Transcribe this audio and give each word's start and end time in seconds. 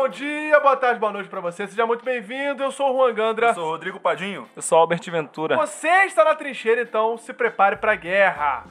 bom 0.00 0.08
dia, 0.08 0.58
boa 0.60 0.78
tarde, 0.78 0.98
boa 0.98 1.12
noite 1.12 1.28
pra 1.28 1.42
você. 1.42 1.66
Seja 1.66 1.84
muito 1.84 2.02
bem-vindo. 2.02 2.62
Eu 2.62 2.72
sou 2.72 2.90
o 2.90 2.96
Juan 2.96 3.12
Gandra. 3.12 3.48
Eu 3.48 3.54
sou 3.54 3.66
o 3.66 3.70
Rodrigo 3.72 4.00
Padinho. 4.00 4.48
Eu 4.56 4.62
sou 4.62 4.78
Albert 4.78 5.02
Ventura. 5.10 5.58
Você 5.58 5.90
está 6.06 6.24
na 6.24 6.34
trincheira, 6.34 6.80
então 6.80 7.18
se 7.18 7.34
prepare 7.34 7.76
pra 7.76 7.94
guerra. 7.96 8.64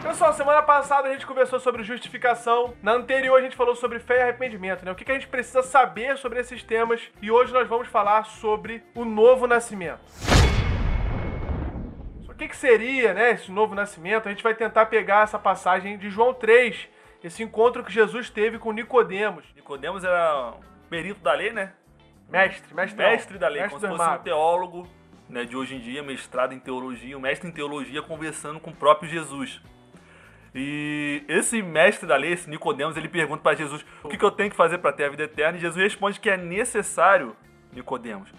Pessoal, 0.00 0.32
semana 0.32 0.62
passada 0.62 1.08
a 1.08 1.12
gente 1.12 1.26
conversou 1.26 1.58
sobre 1.58 1.82
justificação. 1.82 2.74
Na 2.80 2.92
anterior 2.92 3.36
a 3.36 3.42
gente 3.42 3.56
falou 3.56 3.74
sobre 3.74 3.98
fé 3.98 4.18
e 4.18 4.22
arrependimento, 4.22 4.84
né? 4.84 4.92
O 4.92 4.94
que 4.94 5.04
que 5.04 5.10
a 5.10 5.14
gente 5.14 5.26
precisa 5.26 5.60
saber 5.60 6.16
sobre 6.18 6.38
esses 6.38 6.62
temas. 6.62 7.00
E 7.20 7.28
hoje 7.28 7.52
nós 7.52 7.66
vamos 7.66 7.88
falar 7.88 8.24
sobre 8.26 8.84
o 8.94 9.04
novo 9.04 9.48
nascimento. 9.48 10.02
O 12.28 12.34
que, 12.34 12.46
que 12.46 12.56
seria, 12.56 13.12
né, 13.12 13.32
esse 13.32 13.50
novo 13.50 13.74
nascimento? 13.74 14.28
A 14.28 14.30
gente 14.30 14.42
vai 14.44 14.54
tentar 14.54 14.86
pegar 14.86 15.24
essa 15.24 15.38
passagem 15.38 15.98
de 15.98 16.08
João 16.08 16.32
3, 16.32 16.88
esse 17.22 17.42
encontro 17.42 17.84
que 17.84 17.92
Jesus 17.92 18.28
teve 18.30 18.58
com 18.58 18.72
Nicodemos. 18.72 19.44
Nicodemos 19.54 20.04
era 20.04 20.54
um 20.56 20.88
perito 20.88 21.20
da 21.20 21.32
lei, 21.32 21.52
né? 21.52 21.72
Mestre, 22.28 22.74
mestre, 22.74 22.96
Mestre 22.96 23.38
da 23.38 23.48
lei, 23.48 23.62
mestre 23.62 23.78
como 23.78 23.92
se 23.92 23.98
fosse 23.98 24.18
um 24.18 24.22
teólogo 24.22 24.88
né, 25.28 25.44
de 25.44 25.56
hoje 25.56 25.74
em 25.74 25.80
dia, 25.80 26.02
mestrado 26.02 26.52
em 26.52 26.58
teologia, 26.58 27.16
um 27.16 27.20
mestre 27.20 27.48
em 27.48 27.52
teologia 27.52 28.02
conversando 28.02 28.58
com 28.58 28.70
o 28.70 28.74
próprio 28.74 29.08
Jesus. 29.08 29.60
E 30.54 31.24
esse 31.28 31.62
mestre 31.62 32.06
da 32.06 32.16
lei, 32.16 32.32
esse 32.32 32.48
Nicodemos, 32.48 32.96
ele 32.96 33.08
pergunta 33.08 33.42
para 33.42 33.56
Jesus 33.56 33.84
o 34.02 34.08
que, 34.08 34.18
que 34.18 34.24
eu 34.24 34.30
tenho 34.30 34.50
que 34.50 34.56
fazer 34.56 34.78
para 34.78 34.92
ter 34.92 35.04
a 35.04 35.08
vida 35.08 35.22
eterna, 35.22 35.56
e 35.56 35.60
Jesus 35.60 35.82
responde 35.82 36.20
que 36.20 36.28
é 36.28 36.36
necessário, 36.36 37.34
Nicodemos, 37.72 38.32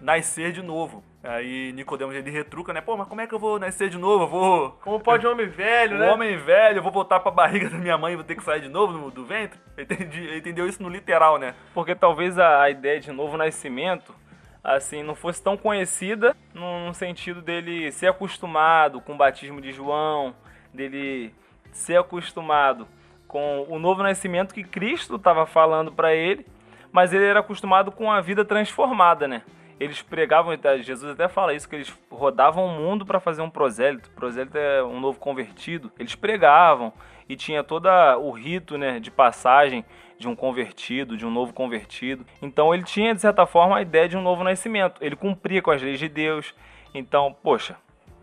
nascer 0.00 0.52
de 0.52 0.62
novo. 0.62 1.04
Aí 1.28 1.72
Nicodemos 1.72 2.14
ele 2.14 2.30
retruca, 2.30 2.72
né? 2.72 2.80
Pô, 2.80 2.96
mas 2.96 3.08
como 3.08 3.20
é 3.20 3.26
que 3.26 3.34
eu 3.34 3.38
vou 3.38 3.58
nascer 3.58 3.88
de 3.88 3.98
novo? 3.98 4.24
Eu 4.24 4.28
vou 4.28 4.70
Como 4.82 5.00
pode 5.00 5.26
um 5.26 5.32
homem 5.32 5.46
velho, 5.48 5.96
um 5.96 5.98
né? 5.98 6.12
homem 6.12 6.36
velho, 6.36 6.78
eu 6.78 6.82
vou 6.82 6.92
voltar 6.92 7.18
pra 7.20 7.30
barriga 7.32 7.68
da 7.68 7.76
minha 7.78 7.98
mãe 7.98 8.12
e 8.12 8.16
vou 8.16 8.24
ter 8.24 8.36
que 8.36 8.44
sair 8.44 8.60
de 8.60 8.68
novo 8.68 8.92
no- 8.92 9.10
do 9.10 9.24
ventre? 9.24 9.58
Ele 9.76 9.84
entendi- 9.92 10.22
ele 10.24 10.38
entendeu 10.38 10.66
isso 10.68 10.82
no 10.82 10.88
literal, 10.88 11.36
né? 11.38 11.54
Porque 11.74 11.94
talvez 11.94 12.38
a, 12.38 12.62
a 12.62 12.70
ideia 12.70 13.00
de 13.00 13.10
novo 13.10 13.36
nascimento, 13.36 14.14
assim, 14.62 15.02
não 15.02 15.14
fosse 15.16 15.42
tão 15.42 15.56
conhecida 15.56 16.36
no, 16.54 16.86
no 16.86 16.94
sentido 16.94 17.42
dele 17.42 17.90
ser 17.90 18.06
acostumado 18.06 19.00
com 19.00 19.14
o 19.14 19.16
batismo 19.16 19.60
de 19.60 19.72
João, 19.72 20.34
dele 20.72 21.34
ser 21.72 21.98
acostumado 21.98 22.86
com 23.26 23.66
o 23.68 23.78
novo 23.80 24.02
nascimento 24.02 24.54
que 24.54 24.62
Cristo 24.62 25.16
estava 25.16 25.44
falando 25.44 25.90
para 25.90 26.14
ele, 26.14 26.46
mas 26.92 27.12
ele 27.12 27.24
era 27.24 27.40
acostumado 27.40 27.90
com 27.90 28.10
a 28.12 28.20
vida 28.20 28.44
transformada, 28.44 29.26
né? 29.26 29.42
Eles 29.78 30.00
pregavam, 30.00 30.52
até- 30.52 30.82
Jesus 30.82 31.12
até 31.12 31.28
fala 31.28 31.52
isso, 31.52 31.68
que 31.68 31.76
eles 31.76 31.92
rodavam 32.10 32.64
o 32.64 32.70
mundo 32.70 33.04
para 33.04 33.20
fazer 33.20 33.42
um 33.42 33.50
prosélito. 33.50 34.10
Prosélito 34.10 34.56
é 34.56 34.82
um 34.82 34.98
novo 34.98 35.18
convertido. 35.18 35.92
Eles 35.98 36.14
pregavam 36.14 36.92
e 37.28 37.36
tinha 37.36 37.62
todo 37.62 37.88
o 38.20 38.30
rito 38.30 38.78
né, 38.78 38.98
de 38.98 39.10
passagem 39.10 39.84
de 40.18 40.26
um 40.26 40.34
convertido, 40.34 41.16
de 41.16 41.26
um 41.26 41.30
novo 41.30 41.52
convertido. 41.52 42.24
Então 42.40 42.72
ele 42.72 42.84
tinha, 42.84 43.14
de 43.14 43.20
certa 43.20 43.44
forma, 43.44 43.76
a 43.76 43.82
ideia 43.82 44.08
de 44.08 44.16
um 44.16 44.22
novo 44.22 44.42
nascimento. 44.42 45.02
Ele 45.04 45.14
cumpria 45.14 45.60
com 45.60 45.70
as 45.70 45.82
leis 45.82 45.98
de 45.98 46.08
Deus. 46.08 46.54
Então, 46.94 47.36
poxa, 47.42 47.76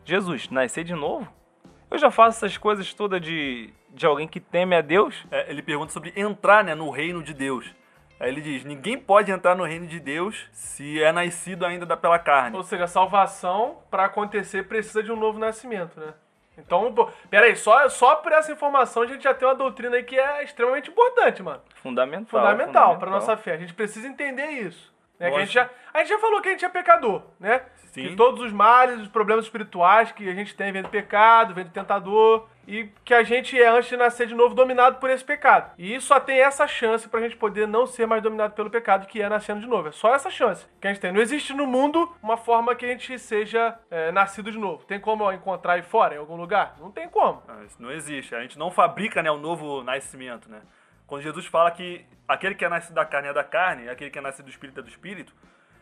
Jesus, 0.04 0.50
nascer 0.50 0.84
de 0.84 0.96
novo? 0.96 1.32
Eu 1.92 2.00
já 2.00 2.10
faço 2.10 2.44
essas 2.44 2.58
coisas 2.58 2.92
todas 2.96 3.22
de, 3.22 3.70
de 3.92 4.08
alguém 4.08 4.28
que 4.28 4.40
teme 4.40 4.76
a 4.76 4.82
Deus? 4.82 5.24
É, 5.30 5.52
ele 5.52 5.62
pergunta 5.62 5.94
sobre 5.94 6.12
entrar 6.16 6.64
né, 6.64 6.74
no 6.74 6.90
reino 6.90 7.22
de 7.22 7.36
Deus. 7.36 7.72
Aí 8.24 8.30
ele 8.30 8.40
diz: 8.42 8.64
ninguém 8.64 8.98
pode 8.98 9.32
entrar 9.32 9.54
no 9.54 9.66
reino 9.66 9.86
de 9.86 10.00
Deus 10.00 10.48
se 10.54 11.04
é 11.04 11.12
nascido 11.12 11.66
ainda 11.66 11.86
da- 11.86 11.98
pela 11.98 12.18
carne. 12.18 12.56
Ou 12.56 12.64
seja, 12.64 12.86
a 12.86 12.88
salvação, 12.88 13.80
pra 13.92 14.06
acontecer, 14.06 14.64
precisa 14.64 15.04
de 15.04 15.12
um 15.12 15.16
novo 15.18 15.38
nascimento, 15.38 16.00
né? 16.00 16.14
Então, 16.58 16.94
peraí, 17.32 17.56
só, 17.56 17.90
só 17.90 18.16
por 18.16 18.32
essa 18.32 18.52
informação 18.52 19.02
a 19.02 19.08
gente 19.08 19.24
já 19.24 19.34
tem 19.34 19.48
uma 19.48 19.56
doutrina 19.56 19.96
aí 19.96 20.04
que 20.04 20.18
é 20.18 20.44
extremamente 20.44 20.90
importante, 20.90 21.42
mano. 21.42 21.60
Fundamental. 21.76 22.28
Fundamental 22.30 22.98
pra 23.00 23.10
nossa 23.10 23.36
fé. 23.36 23.54
A 23.54 23.58
gente 23.58 23.74
precisa 23.74 24.08
entender 24.08 24.46
isso. 24.46 24.93
Né? 25.20 25.30
Que 25.30 25.36
a, 25.36 25.40
gente 25.40 25.54
já, 25.54 25.70
a 25.94 26.00
gente 26.00 26.10
já 26.10 26.20
falou 26.20 26.42
que 26.42 26.50
a 26.50 26.52
gente 26.52 26.66
é 26.66 26.70
pecador, 26.70 27.24
né? 27.40 27.62
Sim. 27.94 28.10
Que 28.10 28.16
todos 28.16 28.42
os 28.42 28.52
males, 28.52 29.00
os 29.00 29.08
problemas 29.08 29.46
espirituais 29.46 30.12
que 30.12 30.28
a 30.28 30.34
gente 30.34 30.56
tem 30.56 30.72
vem 30.72 30.82
do 30.82 30.90
pecado, 30.90 31.54
vem 31.54 31.64
do 31.64 31.70
tentador. 31.70 32.48
E 32.66 32.90
que 33.04 33.14
a 33.14 33.24
gente 33.24 33.62
é, 33.62 33.68
antes 33.68 33.90
de 33.90 33.98
nascer 33.98 34.26
de 34.26 34.34
novo, 34.34 34.56
dominado 34.56 34.98
por 34.98 35.10
esse 35.10 35.24
pecado. 35.24 35.72
E 35.78 36.00
só 36.00 36.20
tem 36.20 36.40
essa 36.40 36.66
chance 36.66 37.08
pra 37.10 37.20
gente 37.20 37.36
poder 37.36 37.68
não 37.68 37.86
ser 37.86 38.08
mais 38.08 38.24
dominado 38.24 38.54
pelo 38.54 38.70
pecado, 38.70 39.06
que 39.06 39.22
é 39.22 39.28
nascendo 39.28 39.60
de 39.60 39.68
novo. 39.68 39.90
É 39.90 39.92
só 39.92 40.16
essa 40.16 40.30
chance 40.30 40.66
que 40.80 40.88
a 40.88 40.94
gente 40.94 41.02
tem. 41.02 41.12
Não 41.12 41.22
existe 41.22 41.54
no 41.54 41.68
mundo 41.68 42.12
uma 42.24 42.38
forma 42.38 42.74
que 42.74 42.86
a 42.86 42.90
gente 42.90 43.20
seja 43.20 43.78
é, 43.92 44.12
nascido 44.12 44.50
de 44.50 44.58
novo. 44.58 44.86
Tem 44.86 45.00
como 45.00 45.30
encontrar 45.32 45.74
aí 45.74 45.82
fora, 45.82 46.16
em 46.16 46.20
algum 46.20 46.38
lugar? 46.38 46.76
Não 46.80 46.90
tem 46.90 47.08
como. 47.10 47.44
Não, 47.48 47.64
isso 47.66 47.82
não 47.82 47.92
existe. 47.92 48.34
A 48.34 48.42
gente 48.42 48.58
não 48.58 48.72
fabrica 48.72 49.22
né, 49.22 49.30
o 49.30 49.38
novo 49.38 49.84
nascimento. 49.84 50.50
Né? 50.50 50.62
Quando 51.08 51.22
Jesus 51.22 51.46
fala 51.46 51.72
que 51.72 52.06
aquele 52.28 52.56
que 52.56 52.66
é 52.66 52.70
nascido 52.70 52.96
da 52.96 53.06
carne 53.06 53.28
é 53.30 53.34
da 53.34 53.44
carne, 53.44 53.90
aquele 53.90 54.10
que 54.10 54.18
é 54.18 54.22
nascido 54.22 54.46
do 54.46 54.52
espírito 54.52 54.80
é 54.80 54.84
do 54.84 54.90
espírito, 54.90 55.34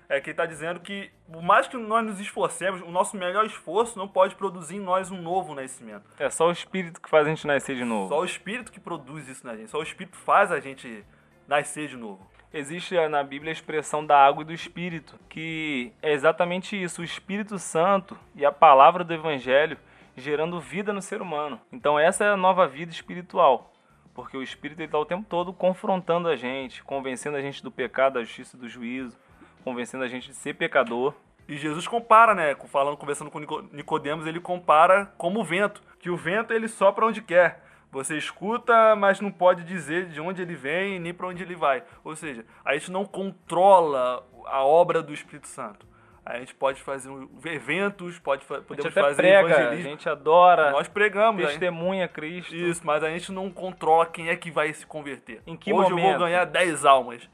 é 0.10 0.20
que 0.20 0.30
ele 0.30 0.34
está 0.34 0.46
dizendo 0.46 0.82
que, 0.82 1.10
por 1.32 1.42
mais 1.42 1.70
que 1.70 1.78
nós 1.78 2.06
nos 2.06 2.20
esforcemos, 2.20 2.82
o 2.82 2.92
nosso 2.92 3.16
melhor 3.16 3.46
esforço 3.46 3.98
não 3.98 4.10
pode 4.10 4.36
produzir 4.36 4.76
em 4.76 4.80
nós 4.82 5.10
um 5.10 5.22
novo 5.22 5.56
nascimento. 5.56 6.04
É 6.20 6.30
só 6.30 6.50
o 6.50 6.52
Espírito 6.52 7.00
que 7.00 7.10
faz 7.10 7.26
a 7.26 7.30
gente 7.30 7.48
nascer 7.48 7.78
de 7.78 7.86
novo. 7.86 8.10
Só 8.10 8.20
o 8.20 8.26
Espírito 8.26 8.74
que 8.74 8.80
produz 8.80 9.30
isso 9.30 9.48
na 9.48 9.56
gente. 9.56 9.72
Só 9.72 9.80
o 9.80 9.84
Espírito 9.84 10.18
faz 10.18 10.52
a 10.52 10.60
gente 10.60 11.06
nascer 11.48 11.88
de 11.88 11.96
novo. 11.96 12.30
Existe 12.54 12.94
na 13.08 13.24
Bíblia 13.24 13.52
a 13.52 13.54
expressão 13.54 14.06
da 14.06 14.18
água 14.18 14.42
e 14.42 14.46
do 14.46 14.52
Espírito, 14.52 15.18
que 15.30 15.94
é 16.02 16.12
exatamente 16.12 16.76
isso, 16.76 17.02
o 17.02 17.06
Espírito 17.06 17.58
Santo 17.58 18.18
e 18.36 18.46
a 18.46 18.52
palavra 18.52 19.06
do 19.06 19.14
Evangelho 19.14 19.78
gerando 20.18 20.60
vida 20.60 20.92
no 20.92 21.02
ser 21.02 21.22
humano. 21.22 21.62
Então 21.72 21.98
essa 21.98 22.26
é 22.26 22.30
a 22.30 22.36
nova 22.36 22.68
vida 22.68 22.92
espiritual, 22.92 23.71
porque 24.14 24.38
o 24.38 24.44
Espírito 24.44 24.82
está 24.82 24.98
o 24.98 25.06
tempo 25.06 25.26
todo 25.28 25.54
confrontando 25.54 26.28
a 26.28 26.36
gente, 26.36 26.84
convencendo 26.84 27.38
a 27.38 27.42
gente 27.42 27.64
do 27.64 27.72
pecado, 27.72 28.14
da 28.14 28.24
justiça 28.24 28.56
e 28.56 28.60
do 28.60 28.68
juízo, 28.70 29.18
convencendo 29.64 30.04
a 30.04 30.08
gente 30.08 30.28
de 30.28 30.36
ser 30.36 30.54
pecador. 30.56 31.14
E 31.48 31.58
Jesus 31.58 31.88
compara, 31.88 32.34
né? 32.34 32.56
Falando, 32.68 32.98
conversando 32.98 33.32
com 33.32 33.40
Nico- 33.40 33.68
Nicodemos, 33.72 34.26
ele 34.26 34.40
compara 34.40 35.08
como 35.18 35.40
o 35.42 35.44
vento, 35.44 35.82
que 36.00 36.10
o 36.10 36.16
vento 36.16 36.54
ele 36.54 36.68
sopra 36.68 37.06
onde 37.06 37.22
quer. 37.22 37.64
Você 37.92 38.18
escuta, 38.18 38.96
mas 38.96 39.20
não 39.20 39.32
pode 39.32 39.66
dizer 39.66 40.08
de 40.08 40.22
onde 40.22 40.42
ele 40.42 40.56
vem 40.56 40.98
nem 40.98 41.14
para 41.14 41.28
onde 41.28 41.44
ele 41.44 41.56
vai. 41.56 41.84
Ou 42.06 42.16
seja, 42.16 42.46
a 42.64 42.74
gente 42.74 42.90
não 42.90 43.04
controla 43.06 44.26
a 44.46 44.64
obra 44.64 45.04
do 45.04 45.14
Espírito 45.14 45.48
Santo. 45.48 45.86
A 46.26 46.38
gente 46.40 46.54
pode 46.54 46.82
fazer 46.82 47.10
eventos, 47.46 48.20
pode 48.20 48.44
A 48.48 48.54
gente 48.56 48.66
podemos 48.66 48.92
até 48.92 49.02
fazer 49.02 49.22
prega, 49.24 49.38
a 49.38 49.42
evangelismo. 49.50 49.90
gente 49.90 50.08
adora, 50.10 50.72
Nós 50.72 50.88
pregamos, 50.88 51.42
né? 51.42 51.50
testemunha 51.50 52.08
Cristo. 52.08 52.56
Isso, 52.56 52.82
mas 52.86 53.04
a 53.04 53.10
gente 53.10 53.32
não 53.32 53.50
controla 53.50 54.06
quem 54.06 54.30
é 54.30 54.36
que 54.36 54.52
vai 54.52 54.72
se 54.72 54.86
converter. 54.86 55.42
Em 55.48 55.58
que 55.58 55.74
Hoje 55.74 55.90
eu 55.92 55.98
momento? 55.98 56.20
vou 56.20 56.28
ganhar 56.28 56.46
10 56.46 56.86
almas. 56.86 57.28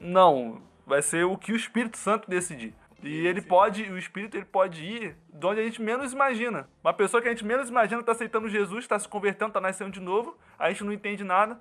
Não, 0.00 0.62
vai 0.86 1.02
ser 1.02 1.24
o 1.24 1.36
que 1.36 1.52
o 1.52 1.56
Espírito 1.56 1.98
Santo 1.98 2.30
decidir. 2.30 2.74
E 3.02 3.26
ele 3.26 3.40
pode, 3.40 3.82
o 3.90 3.96
Espírito 3.98 4.36
ele 4.36 4.44
pode 4.44 4.84
ir 4.84 5.16
de 5.32 5.46
onde 5.46 5.60
a 5.60 5.64
gente 5.64 5.80
menos 5.80 6.12
imagina. 6.12 6.68
Uma 6.84 6.92
pessoa 6.92 7.22
que 7.22 7.28
a 7.28 7.30
gente 7.30 7.44
menos 7.44 7.68
imagina 7.70 8.00
está 8.00 8.12
aceitando 8.12 8.48
Jesus, 8.48 8.84
está 8.84 8.98
se 8.98 9.08
convertendo, 9.08 9.48
está 9.48 9.60
nascendo 9.60 9.90
de 9.90 10.00
novo, 10.00 10.36
a 10.58 10.68
gente 10.68 10.84
não 10.84 10.92
entende 10.92 11.24
nada, 11.24 11.58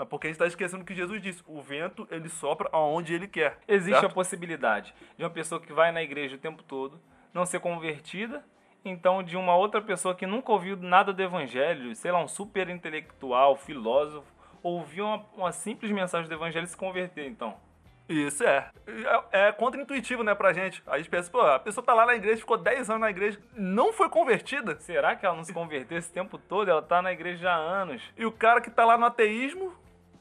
mas 0.00 0.08
porque 0.08 0.28
a 0.28 0.30
gente 0.30 0.36
está 0.36 0.46
esquecendo 0.46 0.82
que 0.82 0.94
Jesus 0.94 1.20
disse. 1.20 1.42
O 1.46 1.60
vento, 1.60 2.08
ele 2.10 2.30
sopra 2.30 2.70
aonde 2.72 3.12
ele 3.12 3.28
quer. 3.28 3.58
Existe 3.68 4.00
certo? 4.00 4.10
a 4.10 4.14
possibilidade 4.14 4.94
de 5.14 5.22
uma 5.22 5.28
pessoa 5.28 5.60
que 5.60 5.74
vai 5.74 5.92
na 5.92 6.02
igreja 6.02 6.36
o 6.36 6.38
tempo 6.38 6.62
todo 6.62 6.98
não 7.34 7.44
ser 7.44 7.60
convertida, 7.60 8.42
então 8.82 9.22
de 9.22 9.36
uma 9.36 9.54
outra 9.54 9.82
pessoa 9.82 10.14
que 10.14 10.26
nunca 10.26 10.50
ouviu 10.52 10.74
nada 10.74 11.12
do 11.12 11.22
evangelho, 11.22 11.94
sei 11.94 12.10
lá, 12.10 12.18
um 12.18 12.26
super 12.26 12.70
intelectual, 12.70 13.56
filósofo, 13.56 14.26
ouvir 14.62 15.02
uma, 15.02 15.24
uma 15.36 15.52
simples 15.52 15.92
mensagem 15.92 16.28
do 16.28 16.34
evangelho 16.34 16.64
e 16.64 16.68
se 16.68 16.76
converter, 16.76 17.28
então. 17.28 17.54
Isso 18.08 18.42
é. 18.42 18.70
É, 19.32 19.48
é 19.48 19.52
contra-intuitivo, 19.52 20.24
né, 20.24 20.34
pra 20.34 20.52
gente. 20.52 20.82
A 20.86 20.96
gente 20.96 21.10
pensa, 21.10 21.30
pô, 21.30 21.42
a 21.42 21.60
pessoa 21.60 21.84
tá 21.84 21.94
lá 21.94 22.04
na 22.04 22.16
igreja, 22.16 22.38
ficou 22.38 22.56
10 22.56 22.88
anos 22.88 23.02
na 23.02 23.10
igreja, 23.10 23.38
não 23.54 23.92
foi 23.92 24.08
convertida. 24.08 24.80
Será 24.80 25.14
que 25.14 25.24
ela 25.24 25.36
não 25.36 25.44
se 25.44 25.52
converteu 25.52 25.96
esse 25.96 26.10
tempo 26.10 26.36
todo? 26.36 26.68
Ela 26.68 26.82
tá 26.82 27.00
na 27.00 27.12
igreja 27.12 27.48
há 27.48 27.54
anos. 27.54 28.02
E 28.16 28.26
o 28.26 28.32
cara 28.32 28.60
que 28.60 28.70
tá 28.70 28.84
lá 28.84 28.98
no 28.98 29.06
ateísmo, 29.06 29.72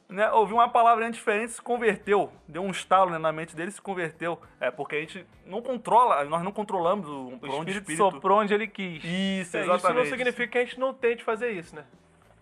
né, 0.09 0.29
ouviu 0.31 0.55
uma 0.57 0.67
palavra 0.67 1.09
diferente 1.11 1.51
se 1.53 1.61
converteu. 1.61 2.31
Deu 2.47 2.63
um 2.63 2.71
estalo 2.71 3.11
né, 3.11 3.17
na 3.19 3.31
mente 3.31 3.55
dele 3.55 3.69
e 3.69 3.73
se 3.73 3.81
converteu. 3.81 4.41
É 4.59 4.71
porque 4.71 4.95
a 4.95 4.99
gente 4.99 5.25
não 5.45 5.61
controla, 5.61 6.23
nós 6.25 6.41
não 6.43 6.51
controlamos 6.51 7.07
o, 7.07 7.27
O 7.35 7.39
por 7.39 7.49
onde 7.49 7.71
espírito, 7.71 7.77
o 7.77 7.91
espírito... 7.91 8.11
soprou 8.11 8.39
onde 8.39 8.53
ele 8.53 8.67
quis. 8.67 9.03
Isso, 9.03 9.55
É, 9.55 9.61
isso 9.61 9.71
exatamente. 9.71 9.97
não 9.97 10.05
significa 10.05 10.47
que 10.47 10.57
a 10.57 10.65
gente 10.65 10.79
não 10.79 10.93
tente 10.93 11.23
fazer 11.23 11.51
isso, 11.51 11.75
né? 11.75 11.83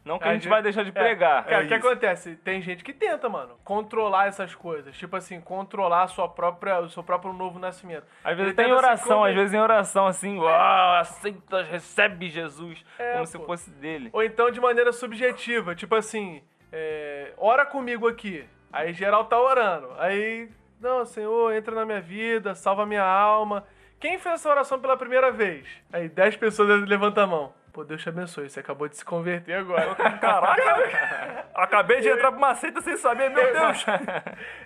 Não 0.05 0.17
que 0.17 0.25
a 0.25 0.33
gente 0.33 0.47
vai 0.47 0.61
deixar 0.63 0.83
de 0.83 0.91
pregar. 0.93 1.43
Cara, 1.43 1.65
o 1.65 1.67
que 1.67 1.75
isso. 1.75 1.85
acontece? 1.85 2.35
Tem 2.37 2.61
gente 2.61 2.81
que 2.81 2.93
tenta, 2.93 3.27
mano, 3.27 3.57
controlar 3.65 4.27
essas 4.27 4.55
coisas. 4.55 4.95
Tipo 4.95 5.17
assim, 5.17 5.41
controlar 5.41 6.03
a 6.03 6.07
sua 6.07 6.29
própria, 6.29 6.79
o 6.79 6.89
seu 6.89 7.03
próprio 7.03 7.33
novo 7.33 7.59
nascimento. 7.59 8.05
Às 8.23 8.37
vezes 8.37 8.55
tem 8.55 8.67
se 8.67 8.71
oração, 8.71 9.25
às 9.25 9.35
vezes 9.35 9.53
em 9.53 9.59
oração 9.59 10.07
assim, 10.07 10.39
uau, 10.39 10.93
aceita, 10.95 11.61
recebe 11.63 12.29
Jesus, 12.29 12.85
É, 12.97 13.15
como 13.15 13.27
se 13.27 13.37
pô. 13.37 13.45
fosse 13.47 13.69
dele. 13.69 14.09
Ou 14.13 14.23
então 14.23 14.49
de 14.49 14.61
maneira 14.61 14.93
subjetiva, 14.93 15.75
tipo 15.75 15.93
assim, 15.93 16.41
é, 16.71 17.33
ora 17.37 17.65
comigo 17.65 18.07
aqui. 18.07 18.47
Aí 18.71 18.93
geral 18.93 19.25
tá 19.25 19.39
orando. 19.39 19.89
Aí, 19.97 20.49
não, 20.79 21.05
Senhor, 21.05 21.53
entra 21.53 21.73
na 21.73 21.85
minha 21.85 22.01
vida, 22.01 22.53
salva 22.55 22.85
minha 22.85 23.03
alma. 23.03 23.65
Quem 23.99 24.19
fez 24.19 24.35
essa 24.35 24.49
oração 24.49 24.79
pela 24.79 24.95
primeira 24.95 25.31
vez? 25.31 25.65
Aí 25.91 26.07
10 26.07 26.37
pessoas 26.37 26.87
levantam 26.87 27.23
a 27.23 27.27
mão. 27.27 27.53
Pô, 27.77 27.83
Deus 27.83 28.01
te 28.01 28.09
abençoe, 28.09 28.49
você 28.49 28.59
acabou 28.59 28.87
de 28.87 28.97
se 28.97 29.05
converter 29.05 29.53
agora. 29.53 29.93
Caraca! 30.19 31.45
Acabei 31.53 32.01
de 32.01 32.09
entrar 32.09 32.31
pra 32.31 32.37
uma 32.37 32.55
seita 32.55 32.81
sem 32.81 32.97
saber, 32.97 33.29
meu 33.29 33.53
Deus. 33.53 33.85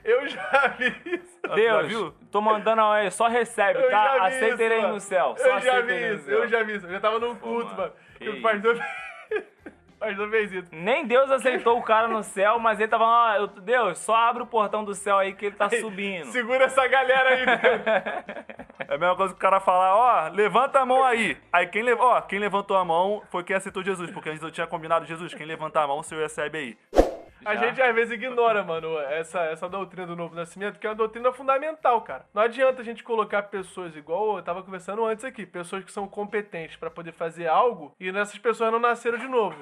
Eu 0.03 0.27
já 0.30 0.68
vi 0.77 0.95
isso. 1.06 1.39
Deus, 1.53 1.88
viu? 1.88 2.13
tô 2.31 2.39
mandando 2.39 2.81
aí, 2.83 3.12
só 3.12 3.27
recebe, 3.27 3.81
Eu 3.81 3.92
já 3.92 4.03
tá? 4.03 4.27
Aceiterei 4.27 4.80
isso, 4.80 4.88
no 4.88 5.00
céu. 5.01 5.36
Só 5.38 5.45
Eu 5.45 5.59
já 5.59 5.81
vi 5.81 6.13
isso, 6.13 6.31
eu 6.31 6.48
já 6.48 6.63
vi 6.63 6.75
isso. 6.75 6.86
Eu 6.86 6.92
já 6.92 7.00
tava 7.01 7.19
num 7.19 7.36
culto, 7.36 7.75
mano, 7.75 7.77
mano. 7.80 7.94
que 8.18 8.30
O 8.30 8.42
pastor... 8.42 8.80
pastor 10.01 10.30
fez 10.31 10.51
isso. 10.51 10.69
Nem 10.74 11.06
Deus 11.06 11.30
aceitou 11.31 11.77
o 11.77 11.83
cara 11.83 12.07
no 12.07 12.24
céu, 12.24 12.57
mas 12.59 12.80
ele 12.80 12.89
tava, 12.89 13.06
ó, 13.06 13.36
eu- 13.36 13.48
Deus, 13.48 14.00
só 14.00 14.15
abre 14.15 14.42
o 14.44 14.48
portão 14.48 14.83
do 14.83 14.95
céu 14.95 15.18
aí 15.19 15.33
que 15.33 15.45
ele 15.45 15.56
tá 15.56 15.69
subindo. 15.69 16.25
Segura 16.31 16.65
essa 16.65 16.88
galera 16.88 17.30
aí. 17.30 17.45
Deus. 17.45 18.88
É 18.89 18.95
a 18.95 18.98
mesma 18.98 19.15
coisa 19.15 19.33
que 19.33 19.38
o 19.38 19.42
cara 19.42 19.59
falar, 19.59 19.95
ó, 19.95 20.27
levanta 20.33 20.80
a 20.80 20.86
mão 20.86 21.03
aí. 21.03 21.38
Aí 21.53 21.68
quem, 21.68 21.83
lev 21.83 22.00
ó, 22.01 22.19
quem 22.21 22.39
levantou 22.39 22.75
a 22.75 22.83
mão 22.83 23.21
foi 23.30 23.44
quem 23.44 23.56
aceitou 23.56 23.83
Jesus, 23.83 24.12
porque 24.12 24.30
antes 24.30 24.42
eu 24.44 24.51
tinha 24.51 24.68
combinado 24.68 25.06
Jesus, 25.06 25.33
quem 25.33 25.45
levantar 25.45 25.83
a 25.83 25.88
mão, 25.88 26.00
o 26.00 26.03
senhor 26.03 26.21
recebe 26.21 26.57
aí. 26.57 26.77
A 27.44 27.56
Já. 27.56 27.62
gente 27.68 27.81
às 27.81 27.95
vezes 27.95 28.13
ignora, 28.13 28.63
mano, 28.63 29.00
essa, 29.00 29.39
essa 29.45 29.68
doutrina 29.68 30.06
do 30.06 30.15
novo 30.15 30.36
nascimento, 30.36 30.77
que 30.77 30.86
é 30.86 30.89
uma 30.92 30.95
doutrina 30.95 31.31
fundamental, 31.31 32.01
cara. 32.01 32.24
Não 32.33 32.42
adianta 32.44 32.81
a 32.81 32.86
gente 32.86 33.03
colocar 33.03 33.44
pessoas 33.44 33.95
igual 33.95 34.38
eu 34.38 34.44
tava 34.44 34.62
conversando 34.62 35.03
antes 35.06 35.25
aqui, 35.25 35.44
pessoas 35.45 35.83
que 35.83 35.92
são 35.92 36.07
competentes 36.07 36.75
pra 36.75 36.92
poder 36.92 37.13
fazer 37.13 37.48
algo 37.48 37.95
e 38.00 38.09
essas 38.09 38.38
pessoas 38.38 38.71
não 38.71 38.80
nasceram 38.80 39.18
de 39.18 39.27
novo. 39.27 39.57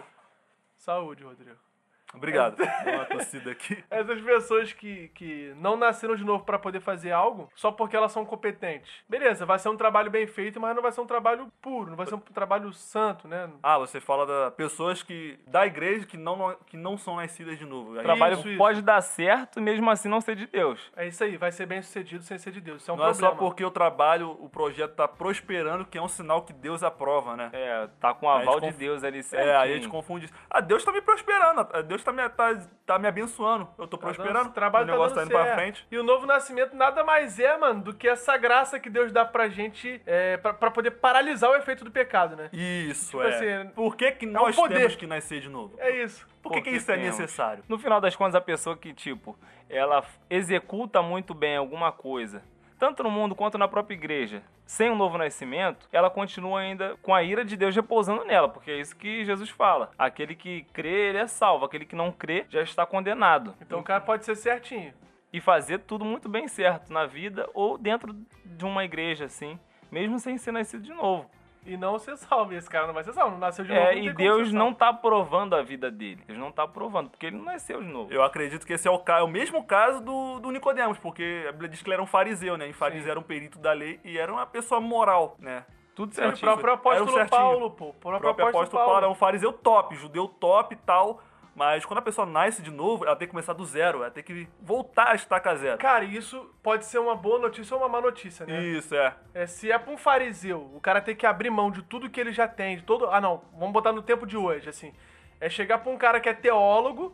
Saúde, 0.79 1.23
Rodrigo. 1.23 1.68
Obrigado. 2.13 2.57
Dá 2.57 2.91
uma 2.91 3.05
tossida 3.05 3.51
aqui. 3.51 3.83
Essas 3.89 4.19
pessoas 4.21 4.73
que, 4.73 5.09
que 5.09 5.53
não 5.57 5.77
nasceram 5.77 6.15
de 6.15 6.23
novo 6.25 6.43
pra 6.43 6.57
poder 6.57 6.79
fazer 6.79 7.11
algo 7.11 7.49
só 7.55 7.71
porque 7.71 7.95
elas 7.95 8.11
são 8.11 8.25
competentes. 8.25 8.91
Beleza, 9.07 9.45
vai 9.45 9.59
ser 9.59 9.69
um 9.69 9.77
trabalho 9.77 10.09
bem 10.09 10.25
feito, 10.27 10.59
mas 10.59 10.75
não 10.75 10.81
vai 10.81 10.91
ser 10.91 11.01
um 11.01 11.05
trabalho 11.05 11.51
puro, 11.61 11.89
não 11.91 11.97
vai 11.97 12.05
ser 12.07 12.15
um 12.15 12.19
trabalho 12.19 12.73
santo, 12.73 13.27
né? 13.27 13.49
Ah, 13.61 13.77
você 13.77 13.99
fala 13.99 14.25
da 14.25 14.51
pessoas 14.51 15.03
que 15.03 15.37
da 15.47 15.65
igreja 15.65 16.05
que 16.05 16.17
não, 16.17 16.55
que 16.65 16.75
não 16.77 16.97
são 16.97 17.15
nascidas 17.17 17.57
de 17.57 17.65
novo. 17.65 17.91
O 17.97 18.01
trabalho 18.03 18.33
Isso, 18.35 18.49
isso. 18.49 18.57
pode 18.57 18.81
dar 18.81 19.01
certo 19.01 19.61
mesmo 19.61 19.89
assim 19.89 20.09
não 20.09 20.21
ser 20.21 20.35
de 20.35 20.47
Deus. 20.47 20.91
É 20.95 21.07
isso 21.07 21.23
aí, 21.23 21.37
vai 21.37 21.51
ser 21.51 21.65
bem 21.65 21.81
sucedido 21.81 22.23
sem 22.23 22.37
ser 22.37 22.51
de 22.51 22.61
Deus. 22.61 22.81
Isso 22.81 22.91
é 22.91 22.93
um 22.93 22.97
não 22.97 23.05
é 23.05 23.09
problema. 23.09 23.31
só 23.33 23.37
porque 23.37 23.63
o 23.63 23.71
trabalho, 23.71 24.31
o 24.39 24.49
projeto 24.49 24.95
tá 24.95 25.07
prosperando 25.07 25.85
que 25.85 25.97
é 25.97 26.01
um 26.01 26.07
sinal 26.07 26.41
que 26.41 26.53
Deus 26.53 26.83
aprova, 26.83 27.35
né? 27.35 27.49
É, 27.53 27.87
tá 27.99 28.13
com 28.13 28.25
o 28.25 28.29
aval 28.29 28.55
de 28.59 28.67
conf- 28.67 28.77
Deus 28.77 29.03
ali 29.03 29.19
É, 29.19 29.23
certinho. 29.23 29.57
aí 29.59 29.71
a 29.73 29.75
gente 29.75 29.87
confunde 29.87 30.25
isso. 30.25 30.33
Ah, 30.49 30.59
Deus 30.59 30.83
tá 30.83 30.91
me 30.91 31.01
prosperando. 31.01 31.67
ah, 31.71 31.81
Deus 31.99 32.03
tá 32.03 32.11
me, 32.11 32.29
tá, 32.29 32.67
tá 32.85 32.99
me 32.99 33.07
abençoando. 33.07 33.67
Eu 33.77 33.87
tô 33.87 33.97
Tá 33.97 34.07
dando- 34.07 34.15
prosperando. 34.15 34.49
o 34.49 34.53
trabalho 34.53 34.85
o 34.87 34.91
negócio 34.91 35.15
tá, 35.15 35.21
tá, 35.21 35.27
dando 35.27 35.31
indo 35.31 35.35
pra 35.37 35.43
certo. 35.45 35.57
frente. 35.59 35.87
E 35.91 35.97
o 35.97 36.03
novo 36.03 36.25
nascimento 36.25 36.75
nada 36.75 37.03
mais 37.03 37.39
é, 37.39 37.57
mano, 37.57 37.81
do 37.83 37.93
que 37.93 38.07
essa 38.07 38.37
graça 38.37 38.79
que 38.79 38.89
Deus 38.89 39.11
dá 39.11 39.25
pra 39.25 39.49
gente 39.49 40.01
é, 40.05 40.37
pra, 40.37 40.53
pra 40.53 40.71
poder 40.71 40.91
paralisar 40.91 41.49
o 41.49 41.55
efeito 41.55 41.83
do 41.83 41.91
pecado, 41.91 42.35
né? 42.35 42.49
Isso, 42.53 43.11
Tipo 43.11 43.23
é. 43.23 43.35
assim, 43.61 43.69
Por 43.71 43.95
que, 43.95 44.11
que 44.13 44.25
um 44.27 44.31
nós 44.31 44.55
poder. 44.55 44.77
temos 44.77 44.95
que 44.95 45.07
nascer 45.07 45.41
de 45.41 45.49
novo? 45.49 45.75
É 45.79 46.03
isso. 46.03 46.27
Por 46.41 46.51
que, 46.53 46.61
que 46.61 46.69
isso 46.71 46.89
é 46.91 46.95
temos. 46.95 47.17
necessário? 47.19 47.63
No 47.67 47.77
final 47.77 47.99
das 47.99 48.15
contas, 48.15 48.35
a 48.35 48.41
pessoa 48.41 48.77
que, 48.77 48.93
tipo, 48.93 49.37
ela 49.69 50.03
executa 50.29 51.01
muito 51.01 51.33
bem 51.33 51.57
alguma 51.57 51.91
coisa, 51.91 52.41
tanto 52.79 53.03
no 53.03 53.11
mundo 53.11 53.35
quanto 53.35 53.57
na 53.57 53.67
própria 53.67 53.93
igreja, 53.93 54.41
sem 54.65 54.89
um 54.89 54.95
novo 54.95 55.17
nascimento, 55.17 55.87
ela 55.91 56.09
continua 56.09 56.61
ainda 56.61 56.95
com 57.03 57.13
a 57.13 57.21
ira 57.21 57.43
de 57.43 57.57
Deus 57.57 57.75
repousando 57.75 58.23
nela, 58.23 58.47
porque 58.47 58.71
é 58.71 58.79
isso 58.79 58.95
que 58.95 59.25
Jesus 59.25 59.49
fala. 59.49 59.91
Aquele 59.97 60.33
que 60.33 60.63
crê, 60.71 61.09
ele 61.09 61.17
é 61.17 61.27
salvo. 61.27 61.65
Aquele 61.65 61.85
que 61.85 61.95
não 61.95 62.11
crê, 62.11 62.45
já 62.49 62.61
está 62.61 62.85
condenado. 62.85 63.53
Então 63.61 63.79
o 63.79 63.83
cara 63.83 63.99
pode 63.99 64.23
ser 64.23 64.35
certinho. 64.35 64.93
E 65.31 65.41
fazer 65.41 65.79
tudo 65.79 66.05
muito 66.05 66.29
bem 66.29 66.47
certo 66.47 66.91
na 66.91 67.05
vida 67.05 67.47
ou 67.53 67.77
dentro 67.77 68.15
de 68.45 68.65
uma 68.65 68.85
igreja, 68.85 69.25
assim, 69.25 69.59
mesmo 69.91 70.17
sem 70.17 70.37
ser 70.37 70.51
nascido 70.51 70.81
de 70.81 70.93
novo. 70.93 71.29
E 71.65 71.75
não 71.77 71.99
ser 71.99 72.17
salvo. 72.17 72.53
E 72.53 72.55
esse 72.55 72.69
cara 72.69 72.87
não 72.87 72.93
vai 72.93 73.03
ser 73.03 73.13
salvo. 73.13 73.31
Não 73.31 73.37
nasceu 73.39 73.65
de 73.65 73.71
novo. 73.73 73.85
É, 73.85 73.97
e 73.97 74.11
Deus 74.13 74.51
não 74.51 74.73
tá 74.73 74.89
aprovando 74.89 75.55
a 75.55 75.61
vida 75.61 75.91
dele. 75.91 76.23
Deus 76.25 76.39
não 76.39 76.51
tá 76.51 76.63
aprovando, 76.63 77.09
porque 77.09 77.25
ele 77.27 77.37
não 77.37 77.43
nasceu 77.45 77.81
de 77.81 77.87
novo. 77.87 78.11
Eu 78.11 78.23
acredito 78.23 78.65
que 78.65 78.73
esse 78.73 78.87
é 78.87 78.91
o, 78.91 79.01
é 79.07 79.21
o 79.23 79.27
mesmo 79.27 79.63
caso 79.63 80.01
do, 80.01 80.39
do 80.39 80.51
Nicodemos, 80.51 80.97
porque 80.97 81.45
a 81.47 81.51
Bíblia 81.51 81.69
diz 81.69 81.81
que 81.81 81.87
ele 81.89 81.95
era 81.95 82.03
um 82.03 82.07
fariseu, 82.07 82.57
né? 82.57 82.67
E 82.67 82.73
fariseu 82.73 83.11
era 83.11 83.19
um 83.19 83.23
perito 83.23 83.59
da 83.59 83.73
lei 83.73 83.99
e 84.03 84.17
era 84.17 84.31
uma 84.31 84.45
pessoa 84.45 84.79
moral, 84.81 85.35
né? 85.37 85.65
Tudo 85.93 86.11
E 86.11 86.13
o 86.13 86.15
certinho. 86.15 86.39
próprio 86.39 86.71
um 86.71 86.75
apóstolo 86.75 87.11
certinho. 87.11 87.29
Paulo, 87.29 87.71
pô. 87.71 87.85
O 87.85 87.89
O 87.89 87.93
próprio, 87.93 88.19
próprio 88.21 88.29
apóstolo, 88.47 88.47
apóstolo 88.49 88.71
Paulo 88.79 88.91
Paulo. 88.93 88.97
era 89.05 89.11
um 89.11 89.15
fariseu 89.15 89.51
top, 89.51 89.95
judeu 89.95 90.27
top 90.29 90.73
e 90.73 90.77
tal. 90.77 91.21
Mas 91.59 91.83
quando 91.85 91.97
a 91.99 92.01
pessoa 92.01 92.25
nasce 92.25 92.61
de 92.61 92.71
novo, 92.71 93.03
ela 93.03 93.17
tem 93.17 93.27
que 93.27 93.33
começar 93.33 93.51
do 93.51 93.65
zero, 93.65 93.97
ela 93.97 94.09
tem 94.09 94.23
que 94.23 94.47
voltar 94.61 95.09
a 95.09 95.15
estaca 95.15 95.53
zero. 95.57 95.77
Cara, 95.77 96.05
isso 96.05 96.49
pode 96.63 96.85
ser 96.85 96.99
uma 96.99 97.17
boa 97.17 97.37
notícia 97.37 97.75
ou 97.75 97.81
uma 97.81 97.89
má 97.89 97.99
notícia, 97.99 98.45
né? 98.45 98.61
Isso, 98.63 98.95
é. 98.95 99.13
É, 99.33 99.45
se 99.45 99.69
é 99.69 99.77
pra 99.77 99.91
um 99.91 99.97
fariseu, 99.97 100.71
o 100.73 100.79
cara 100.79 101.01
tem 101.01 101.13
que 101.13 101.25
abrir 101.25 101.49
mão 101.49 101.69
de 101.69 101.81
tudo 101.81 102.09
que 102.09 102.17
ele 102.17 102.31
já 102.31 102.47
tem, 102.47 102.77
de 102.77 102.83
todo. 102.83 103.09
Ah, 103.11 103.19
não, 103.19 103.41
vamos 103.51 103.73
botar 103.73 103.91
no 103.91 104.01
tempo 104.01 104.25
de 104.25 104.37
hoje, 104.37 104.69
assim. 104.69 104.93
É 105.41 105.49
chegar 105.49 105.79
pra 105.79 105.91
um 105.91 105.97
cara 105.97 106.21
que 106.21 106.29
é 106.29 106.33
teólogo, 106.33 107.13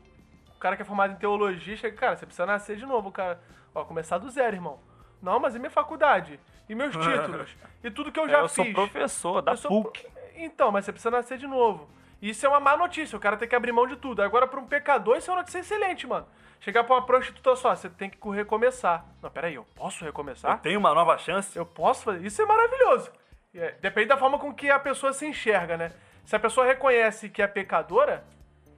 o 0.56 0.60
cara 0.60 0.76
que 0.76 0.84
é 0.84 0.86
formado 0.86 1.14
em 1.14 1.18
teologia, 1.18 1.76
chega, 1.76 1.98
cara, 1.98 2.16
você 2.16 2.28
precisa 2.28 2.46
nascer 2.46 2.78
de 2.78 2.86
novo, 2.86 3.12
cara. 3.12 3.42
Ó, 3.74 3.84
começar 3.84 4.20
do 4.20 4.30
zero, 4.30 4.56
irmão. 4.56 4.80
Não, 5.24 5.40
mas 5.40 5.56
e 5.56 5.60
minha 5.60 5.72
faculdade? 5.72 6.40
E 6.70 6.76
meus 6.76 6.92
títulos? 6.96 7.58
E 7.84 7.90
tudo 7.90 8.12
que 8.12 8.20
eu 8.20 8.30
já 8.30 8.38
É, 8.38 8.42
eu 8.42 8.48
fiz? 8.48 8.56
sou 8.58 8.74
professor 8.74 9.42
da 9.42 9.54
Eu 9.54 9.58
sou 9.58 9.72
PUC. 9.84 10.02
pro- 10.04 10.12
Então, 10.36 10.72
mas 10.72 10.86
você 10.86 10.92
precisa 10.92 11.10
nascer 11.10 11.40
de 11.40 11.48
novo. 11.48 11.90
Isso 12.30 12.46
é 12.46 12.50
uma 12.50 12.60
má 12.60 12.76
notícia, 12.76 13.16
o 13.16 13.20
cara 13.20 13.38
tem 13.38 13.48
que 13.48 13.56
abrir 13.56 13.72
mão 13.72 13.86
de 13.86 13.96
tudo. 13.98 14.22
Agora, 14.24 14.48
pra 14.48 14.60
um 14.60 14.66
pecador, 14.66 15.18
isso 15.18 15.30
é 15.30 15.34
uma 15.34 15.42
notícia 15.42 15.60
excelente, 15.60 16.08
mano. 16.08 16.26
Chegar 16.60 16.84
pra 16.84 16.96
uma 16.96 17.06
prostituta 17.06 17.56
só, 17.56 17.76
você 17.76 17.88
tem 17.90 18.10
que 18.10 18.18
recomeçar. 18.32 19.06
Não, 19.22 19.30
peraí, 19.30 19.56
eu 19.56 19.66
posso 19.76 20.04
recomeçar? 20.04 20.60
Tem 20.62 20.76
uma 20.76 20.94
nova 20.96 21.18
chance. 21.20 21.56
Eu 21.56 21.66
posso 21.66 22.04
fazer. 22.04 22.26
Isso 22.26 22.42
é 22.42 22.46
maravilhoso. 22.46 23.12
É- 23.54 23.76
Depende 23.80 24.08
da 24.08 24.18
forma 24.18 24.40
com 24.40 24.52
que 24.54 24.70
a 24.72 24.80
pessoa 24.80 25.14
se 25.14 25.28
enxerga, 25.28 25.78
né? 25.78 25.92
Se 26.26 26.36
a 26.36 26.40
pessoa 26.40 26.66
reconhece 26.66 27.30
que 27.30 27.42
é 27.42 27.48
pecadora, 27.48 28.24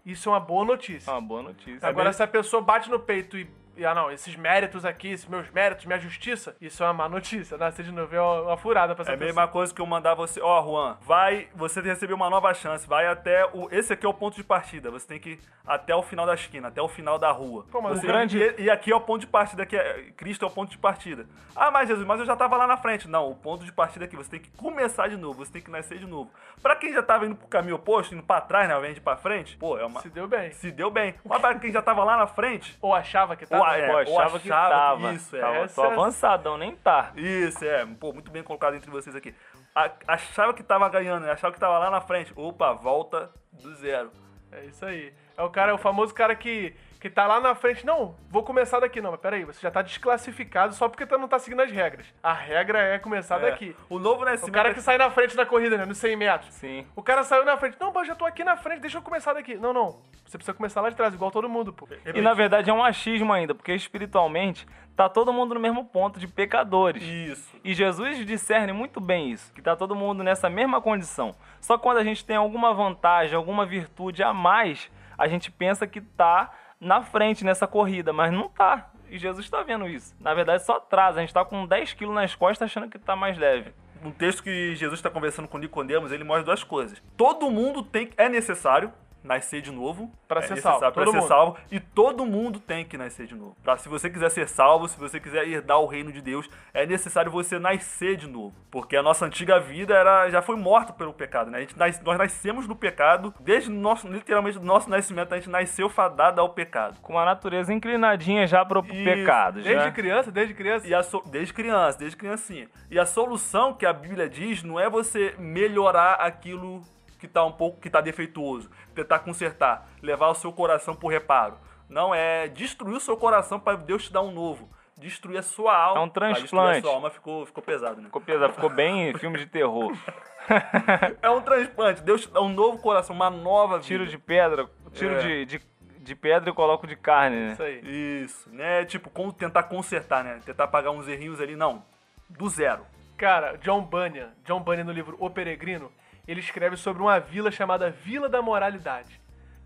isso 0.05 0.27
é 0.27 0.33
uma 0.33 0.39
boa 0.41 0.65
notícia. 0.65 1.09
É 1.09 1.13
uma 1.13 1.21
boa 1.21 1.41
notícia. 1.43 1.87
Agora, 1.87 2.05
mesmo? 2.09 2.17
se 2.17 2.23
a 2.23 2.27
pessoa 2.27 2.61
bate 2.61 2.89
no 2.89 2.99
peito 2.99 3.37
e, 3.37 3.49
e, 3.77 3.85
ah, 3.85 3.93
não, 3.93 4.11
esses 4.11 4.35
méritos 4.35 4.83
aqui, 4.85 5.09
esses 5.11 5.25
meus 5.27 5.49
méritos, 5.51 5.85
minha 5.85 5.99
justiça, 5.99 6.55
isso 6.59 6.83
é 6.83 6.85
uma 6.87 6.93
má 6.93 7.09
notícia. 7.09 7.57
Nascer 7.57 7.83
de 7.85 7.91
novo 7.91 8.15
é 8.15 8.21
uma, 8.21 8.57
furada 8.57 8.93
pra 8.95 9.03
essa 9.03 9.11
É 9.11 9.15
a 9.15 9.17
mesma 9.17 9.47
coisa 9.47 9.73
que 9.73 9.81
eu 9.81 9.85
mandar 9.85 10.13
você, 10.15 10.41
ó, 10.41 10.63
Juan, 10.63 10.97
vai, 11.01 11.47
você 11.55 11.79
recebeu 11.81 12.15
uma 12.15 12.29
nova 12.29 12.53
chance, 12.53 12.87
vai 12.87 13.07
até 13.07 13.45
o, 13.53 13.67
esse 13.71 13.93
aqui 13.93 14.05
é 14.05 14.09
o 14.09 14.13
ponto 14.13 14.35
de 14.35 14.43
partida, 14.43 14.89
você 14.91 15.07
tem 15.07 15.19
que 15.19 15.29
ir 15.31 15.39
até 15.65 15.95
o 15.95 16.01
final 16.01 16.25
da 16.25 16.33
esquina, 16.33 16.69
até 16.69 16.81
o 16.81 16.87
final 16.87 17.19
da 17.19 17.31
rua. 17.31 17.65
Pô, 17.71 17.81
mas 17.81 17.99
Você- 17.99 18.07
grande- 18.07 18.37
e, 18.57 18.63
e 18.63 18.69
aqui 18.69 18.91
é 18.91 18.95
o 18.95 19.01
ponto 19.01 19.21
de 19.21 19.27
partida, 19.27 19.63
aqui 19.63 19.75
é, 19.75 20.11
Cristo 20.15 20.45
é 20.45 20.47
o 20.47 20.51
ponto 20.51 20.69
de 20.71 20.77
partida. 20.77 21.25
Ah, 21.55 21.71
mas 21.71 21.87
Jesus, 21.87 22.05
mas 22.05 22.19
eu 22.19 22.25
já 22.25 22.35
tava 22.35 22.55
lá 22.55 22.67
na 22.67 22.77
frente. 22.77 23.07
Não, 23.07 23.29
o 23.31 23.35
ponto 23.35 23.65
de 23.65 23.71
partida 23.71 24.05
aqui, 24.05 24.15
você 24.15 24.29
tem 24.29 24.39
que 24.39 24.49
começar 24.51 25.07
de 25.07 25.17
novo, 25.17 25.43
você 25.43 25.51
tem 25.51 25.61
que 25.61 25.71
nascer 25.71 25.97
de 25.97 26.05
novo. 26.05 26.31
Pra 26.61 26.75
quem 26.75 26.93
já 26.93 27.01
tava 27.03 27.25
indo 27.25 27.35
pro 27.35 27.47
caminho 27.47 27.75
oposto, 27.75 28.13
indo 28.13 28.23
pra 28.23 28.39
trás, 28.41 28.67
né, 28.67 28.73
ao 28.73 28.79
invés 28.79 28.93
de 28.95 28.99
ir 29.01 29.03
pra 29.03 29.15
frente, 29.17 29.57
pô, 29.57 29.77
é 29.77 29.85
uma... 29.85 30.01
Se 30.01 30.09
deu 30.09 30.27
bem. 30.27 30.51
Se 30.51 30.71
deu 30.71 30.89
bem. 30.91 31.15
Mas 31.25 31.41
pra 31.41 31.55
quem 31.55 31.71
já 31.71 31.81
tava 31.81 32.03
lá 32.03 32.15
na 32.15 32.27
frente, 32.27 32.77
Ou 32.81 32.93
achava 32.93 33.35
que 33.35 33.45
tava. 33.45 33.63
Ou 33.63 33.66
é, 33.75 33.87
Pô, 34.05 34.19
achava 34.19 34.39
que 34.39 34.47
tava. 34.49 35.13
isso, 35.13 35.35
é. 35.35 35.39
Tava- 35.41 35.67
tô 35.67 35.83
é- 35.83 35.87
avançadão, 35.93 36.57
nem 36.57 36.75
tá. 36.75 37.11
Isso, 37.15 37.65
é. 37.65 37.85
Pô, 37.85 38.13
muito 38.13 38.29
bem 38.31 38.43
colocado 38.43 38.75
entre 38.75 38.89
vocês 38.91 39.15
aqui. 39.15 39.33
A- 39.75 39.91
achava 40.07 40.53
que 40.53 40.63
tava 40.63 40.87
ganhando, 40.89 41.25
né? 41.25 41.31
achava 41.31 41.53
que 41.53 41.59
tava 41.59 41.77
lá 41.77 41.89
na 41.89 42.01
frente. 42.01 42.31
Opa, 42.35 42.73
volta 42.73 43.29
do 43.51 43.73
zero. 43.75 44.11
É 44.51 44.65
isso 44.65 44.85
aí. 44.85 45.13
É 45.35 45.43
o 45.43 45.49
cara, 45.49 45.71
é 45.71 45.73
o 45.73 45.77
famoso 45.77 46.13
cara 46.13 46.35
que, 46.35 46.73
que 46.99 47.09
tá 47.09 47.27
lá 47.27 47.39
na 47.39 47.53
frente. 47.55 47.85
Não, 47.85 48.15
vou 48.29 48.43
começar 48.43 48.79
daqui. 48.79 48.99
Não, 49.01 49.11
mas 49.11 49.19
peraí, 49.19 49.43
você 49.45 49.59
já 49.61 49.69
tá 49.71 49.81
desclassificado 49.81 50.73
só 50.73 50.89
porque 50.89 51.05
tu 51.05 51.17
não 51.17 51.27
tá 51.27 51.37
seguindo 51.39 51.61
as 51.61 51.71
regras. 51.71 52.05
A 52.23 52.33
regra 52.33 52.79
é 52.79 52.97
começar 52.99 53.37
É. 53.41 53.51
daqui. 53.51 53.75
O 53.89 53.99
novo 53.99 54.21
O 54.23 54.25
nascimento. 54.25 54.53
cara 54.53 54.73
que 54.73 54.81
sai 54.81 54.97
na 54.97 55.09
frente 55.09 55.35
da 55.35 55.45
corrida, 55.45 55.77
né? 55.77 55.85
Nos 55.85 55.97
100 55.97 56.15
metros. 56.15 56.53
Sim. 56.55 56.85
O 56.95 57.03
cara 57.03 57.23
saiu 57.23 57.45
na 57.45 57.55
frente. 57.57 57.77
Não, 57.79 57.91
mas 57.93 58.07
já 58.07 58.15
tô 58.15 58.25
aqui 58.25 58.43
na 58.43 58.57
frente, 58.57 58.79
deixa 58.81 58.97
eu 58.97 59.01
começar 59.01 59.33
daqui. 59.33 59.55
Não, 59.55 59.71
não. 59.73 59.99
Você 60.25 60.37
precisa 60.37 60.53
começar 60.53 60.81
lá 60.81 60.89
de 60.89 60.95
trás, 60.95 61.13
igual 61.13 61.31
todo 61.31 61.47
mundo, 61.47 61.71
pô. 61.71 61.87
E 62.13 62.21
na 62.21 62.33
verdade 62.33 62.69
é 62.69 62.73
um 62.73 62.83
achismo 62.83 63.31
ainda, 63.31 63.55
porque 63.55 63.71
espiritualmente 63.73 64.67
tá 64.95 65.07
todo 65.07 65.31
mundo 65.31 65.53
no 65.53 65.59
mesmo 65.59 65.85
ponto 65.85 66.19
de 66.19 66.27
pecadores. 66.27 67.03
Isso. 67.03 67.55
E 67.63 67.73
Jesus 67.73 68.25
discerne 68.25 68.73
muito 68.73 68.99
bem 68.99 69.31
isso, 69.31 69.53
que 69.53 69.61
tá 69.61 69.75
todo 69.75 69.95
mundo 69.95 70.23
nessa 70.23 70.49
mesma 70.49 70.81
condição. 70.81 71.35
Só 71.61 71.77
que 71.77 71.83
quando 71.83 71.97
a 71.99 72.03
gente 72.03 72.25
tem 72.25 72.35
alguma 72.35 72.73
vantagem, 72.73 73.35
alguma 73.35 73.65
virtude 73.65 74.23
a 74.23 74.33
mais, 74.33 74.91
a 75.17 75.27
gente 75.27 75.51
pensa 75.51 75.85
que 75.87 76.01
tá 76.01 76.51
na 76.79 77.01
frente 77.01 77.43
nessa 77.43 77.67
corrida, 77.67 78.13
mas 78.13 78.31
não 78.31 78.49
tá. 78.49 78.89
E 79.09 79.17
Jesus 79.17 79.49
tá 79.49 79.63
vendo 79.63 79.87
isso. 79.87 80.15
Na 80.19 80.33
verdade, 80.33 80.65
só 80.65 80.77
atrasa. 80.77 81.19
A 81.19 81.21
gente 81.21 81.33
tá 81.33 81.43
com 81.45 81.65
10 81.65 81.93
quilos 81.93 82.13
nas 82.13 82.35
costas 82.35 82.69
achando 82.69 82.89
que 82.89 82.99
tá 82.99 83.15
mais 83.15 83.37
leve. 83.37 83.73
Um 84.03 84.11
texto 84.11 84.43
que 84.43 84.75
Jesus 84.75 84.99
está 84.99 85.09
conversando 85.09 85.47
com 85.47 85.57
Nicodemos, 85.57 86.11
ele 86.11 86.23
mostra 86.23 86.43
duas 86.43 86.63
coisas. 86.63 87.01
Todo 87.15 87.49
mundo 87.49 87.81
tem 87.81 88.09
é 88.17 88.29
necessário 88.29 88.91
nascer 89.23 89.61
de 89.61 89.71
novo 89.71 90.11
Pra 90.27 90.39
é 90.39 90.43
ser 90.43 90.57
salvo, 90.57 90.79
pra 90.79 90.91
todo 90.91 91.11
ser 91.11 91.17
mundo. 91.17 91.27
salvo 91.27 91.57
e 91.71 91.79
todo 91.79 92.25
mundo 92.25 92.59
tem 92.59 92.85
que 92.85 92.97
nascer 92.97 93.25
de 93.27 93.35
novo. 93.35 93.55
Se 93.77 93.89
você 93.89 94.09
quiser 94.09 94.29
ser 94.29 94.47
salvo, 94.47 94.87
se 94.87 94.97
você 94.97 95.19
quiser 95.19 95.47
herdar 95.47 95.79
o 95.79 95.85
reino 95.85 96.11
de 96.11 96.21
Deus, 96.21 96.49
é 96.73 96.85
necessário 96.85 97.31
você 97.31 97.59
nascer 97.59 98.15
de 98.17 98.27
novo, 98.27 98.55
porque 98.71 98.95
a 98.95 99.03
nossa 99.03 99.25
antiga 99.25 99.59
vida 99.59 99.93
era 99.95 100.29
já 100.29 100.41
foi 100.41 100.55
morta 100.55 100.93
pelo 100.93 101.13
pecado, 101.13 101.49
né? 101.51 101.57
A 101.57 101.61
gente 101.61 101.77
nós 101.77 102.17
nascemos 102.17 102.67
no 102.67 102.75
pecado, 102.75 103.33
desde 103.39 103.69
o 103.69 103.73
nosso 103.73 104.07
literalmente 104.07 104.59
do 104.59 104.65
nosso 104.65 104.89
nascimento 104.89 105.33
a 105.33 105.37
gente 105.37 105.49
nasceu 105.49 105.89
fadada 105.89 106.41
ao 106.41 106.49
pecado. 106.49 106.99
Com 107.01 107.17
a 107.19 107.25
natureza 107.25 107.73
inclinadinha 107.73 108.47
já 108.47 108.63
pro 108.63 108.79
Isso. 108.85 109.03
pecado. 109.03 109.61
Já. 109.61 109.69
Desde 109.71 109.91
criança, 109.91 110.31
desde 110.31 110.53
criança. 110.53 110.87
E 110.87 110.93
a 110.93 111.03
so- 111.03 111.23
desde 111.25 111.53
criança, 111.53 111.97
desde 111.97 112.17
criancinha. 112.17 112.67
E 112.89 112.97
a 112.99 113.05
solução 113.05 113.73
que 113.73 113.85
a 113.85 113.93
Bíblia 113.93 114.29
diz 114.29 114.63
não 114.63 114.79
é 114.79 114.89
você 114.89 115.33
melhorar 115.37 116.13
aquilo 116.15 116.81
que 117.19 117.27
tá 117.27 117.43
um 117.45 117.51
pouco, 117.51 117.79
que 117.79 117.89
tá 117.89 118.01
defeituoso, 118.01 118.69
tentar 118.93 119.19
consertar, 119.19 119.87
levar 120.01 120.29
o 120.29 120.35
seu 120.35 120.51
coração 120.51 120.95
por 120.95 121.09
reparo. 121.09 121.57
Não 121.89 122.13
é 122.13 122.47
destruir 122.47 122.95
o 122.95 122.99
seu 122.99 123.15
coração 123.17 123.59
para 123.59 123.77
Deus 123.77 124.05
te 124.05 124.13
dar 124.13 124.21
um 124.21 124.31
novo. 124.31 124.69
Destruir 124.97 125.37
a 125.37 125.43
sua 125.43 125.77
alma. 125.77 126.01
É 126.01 126.03
um 126.03 126.09
transplante. 126.09 126.79
a 126.79 126.81
sua 126.81 126.91
alma 126.91 127.09
ficou, 127.09 127.45
ficou 127.45 127.63
pesado, 127.63 127.97
né? 128.01 128.05
Ficou 128.07 128.21
pesado, 128.21 128.53
ficou 128.53 128.69
bem 128.69 129.13
filme 129.19 129.37
de 129.37 129.45
terror. 129.45 129.93
É 131.21 131.29
um 131.29 131.41
transplante. 131.41 132.01
Deus 132.01 132.21
te 132.21 132.29
dá 132.31 132.41
um 132.41 132.47
novo 132.49 132.77
coração, 132.77 133.13
uma 133.15 133.29
nova 133.29 133.75
vida. 133.79 133.87
Tiro 133.87 134.07
de 134.07 134.17
pedra, 134.17 134.69
tiro 134.93 135.15
É. 135.15 135.19
de, 135.19 135.45
de, 135.45 135.61
de 135.99 136.15
pedra 136.15 136.49
e 136.49 136.53
coloco 136.53 136.87
de 136.87 136.95
carne, 136.95 137.35
né? 137.35 137.51
Isso 137.51 137.63
aí. 137.63 137.81
Isso, 138.23 138.49
né? 138.49 138.85
Tipo, 138.85 139.09
como 139.09 139.33
tentar 139.33 139.63
consertar, 139.63 140.23
né? 140.23 140.39
Tentar 140.45 140.67
pagar 140.67 140.91
uns 140.91 141.05
errinhos 141.07 141.41
ali. 141.41 141.55
Não, 141.55 141.83
do 142.29 142.47
zero. 142.49 142.85
Cara, 143.17 143.57
John 143.57 143.81
Bunyan, 143.81 144.29
John 144.45 144.61
Bunyan 144.61 144.85
no 144.85 144.91
livro 144.93 145.17
O 145.19 145.29
Peregrino, 145.29 145.91
ele 146.27 146.39
escreve 146.39 146.75
sobre 146.75 147.01
uma 147.01 147.19
vila 147.19 147.49
chamada 147.51 147.89
Vila 147.89 148.27
da 148.27 148.41
Moralidade. 148.41 149.19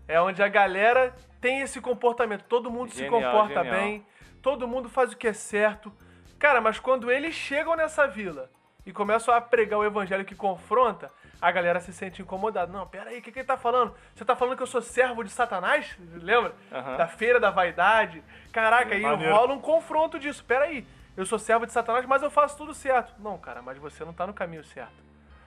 É 0.06 0.20
onde 0.20 0.42
a 0.42 0.48
galera 0.48 1.14
tem 1.40 1.60
esse 1.60 1.80
comportamento, 1.80 2.44
todo 2.44 2.70
mundo 2.70 2.90
se 2.92 2.98
Genial, 2.98 3.20
comporta 3.20 3.62
genial. 3.62 3.80
bem, 3.80 4.06
todo 4.40 4.68
mundo 4.68 4.88
faz 4.88 5.12
o 5.12 5.16
que 5.16 5.28
é 5.28 5.32
certo. 5.32 5.92
Cara, 6.38 6.60
mas 6.60 6.78
quando 6.78 7.10
eles 7.10 7.34
chegam 7.34 7.76
nessa 7.76 8.06
vila 8.06 8.50
e 8.84 8.92
começam 8.92 9.32
a 9.32 9.40
pregar 9.40 9.78
o 9.78 9.84
evangelho 9.84 10.24
que 10.24 10.34
confronta, 10.34 11.10
a 11.40 11.50
galera 11.50 11.80
se 11.80 11.92
sente 11.92 12.22
incomodada. 12.22 12.72
Não, 12.72 12.86
pera 12.86 13.10
aí, 13.10 13.18
o 13.18 13.22
que, 13.22 13.32
que 13.32 13.40
ele 13.40 13.46
tá 13.46 13.56
falando? 13.56 13.94
Você 14.14 14.24
tá 14.24 14.36
falando 14.36 14.56
que 14.56 14.62
eu 14.62 14.66
sou 14.66 14.82
servo 14.82 15.24
de 15.24 15.30
Satanás? 15.30 15.96
Lembra? 16.14 16.54
Aham. 16.70 16.96
Da 16.96 17.08
feira 17.08 17.40
da 17.40 17.50
vaidade. 17.50 18.22
Caraca, 18.52 18.94
aí 18.94 19.02
Maneiro. 19.02 19.32
rola 19.34 19.52
um 19.52 19.60
confronto 19.60 20.18
disso. 20.18 20.44
Pera 20.44 20.64
aí, 20.64 20.86
eu 21.16 21.24
sou 21.26 21.38
servo 21.38 21.66
de 21.66 21.72
Satanás, 21.72 22.04
mas 22.06 22.22
eu 22.22 22.30
faço 22.30 22.56
tudo 22.56 22.74
certo. 22.74 23.14
Não, 23.20 23.38
cara, 23.38 23.62
mas 23.62 23.78
você 23.78 24.04
não 24.04 24.12
tá 24.12 24.26
no 24.26 24.34
caminho 24.34 24.64
certo. 24.64 24.92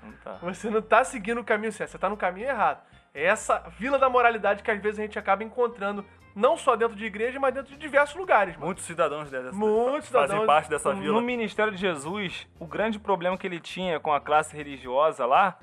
Não 0.05 0.13
tá. 0.23 0.37
Você 0.41 0.69
não 0.69 0.81
tá 0.81 1.03
seguindo 1.03 1.39
o 1.41 1.43
caminho 1.43 1.71
certo, 1.71 1.91
você 1.91 1.97
tá 1.97 2.09
no 2.09 2.17
caminho 2.17 2.47
errado. 2.47 2.81
É 3.13 3.23
essa 3.25 3.59
vila 3.79 3.97
da 3.97 4.09
moralidade 4.09 4.61
que 4.63 4.69
às 4.71 4.81
vezes 4.81 4.99
a 4.99 5.03
gente 5.03 5.17
acaba 5.17 5.43
encontrando, 5.43 6.03
não 6.35 6.57
só 6.57 6.75
dentro 6.75 6.95
de 6.97 7.05
igreja, 7.05 7.39
mas 7.39 7.53
dentro 7.53 7.71
de 7.71 7.77
diversos 7.79 8.15
lugares, 8.15 8.53
mano. 8.55 8.65
Muitos 8.67 8.83
cidadãos 8.83 9.31
dessa, 9.31 9.51
Muitos 9.53 10.09
fazem 10.09 10.27
cidadãos- 10.27 10.45
parte 10.45 10.69
dessa 10.69 10.93
No 10.93 11.01
vila. 11.01 11.21
ministério 11.21 11.71
de 11.71 11.77
Jesus, 11.79 12.45
o 12.59 12.65
grande 12.65 12.99
problema 12.99 13.37
que 13.37 13.47
ele 13.47 13.59
tinha 13.59 13.99
com 13.99 14.13
a 14.13 14.19
classe 14.19 14.55
religiosa 14.55 15.25
lá 15.25 15.57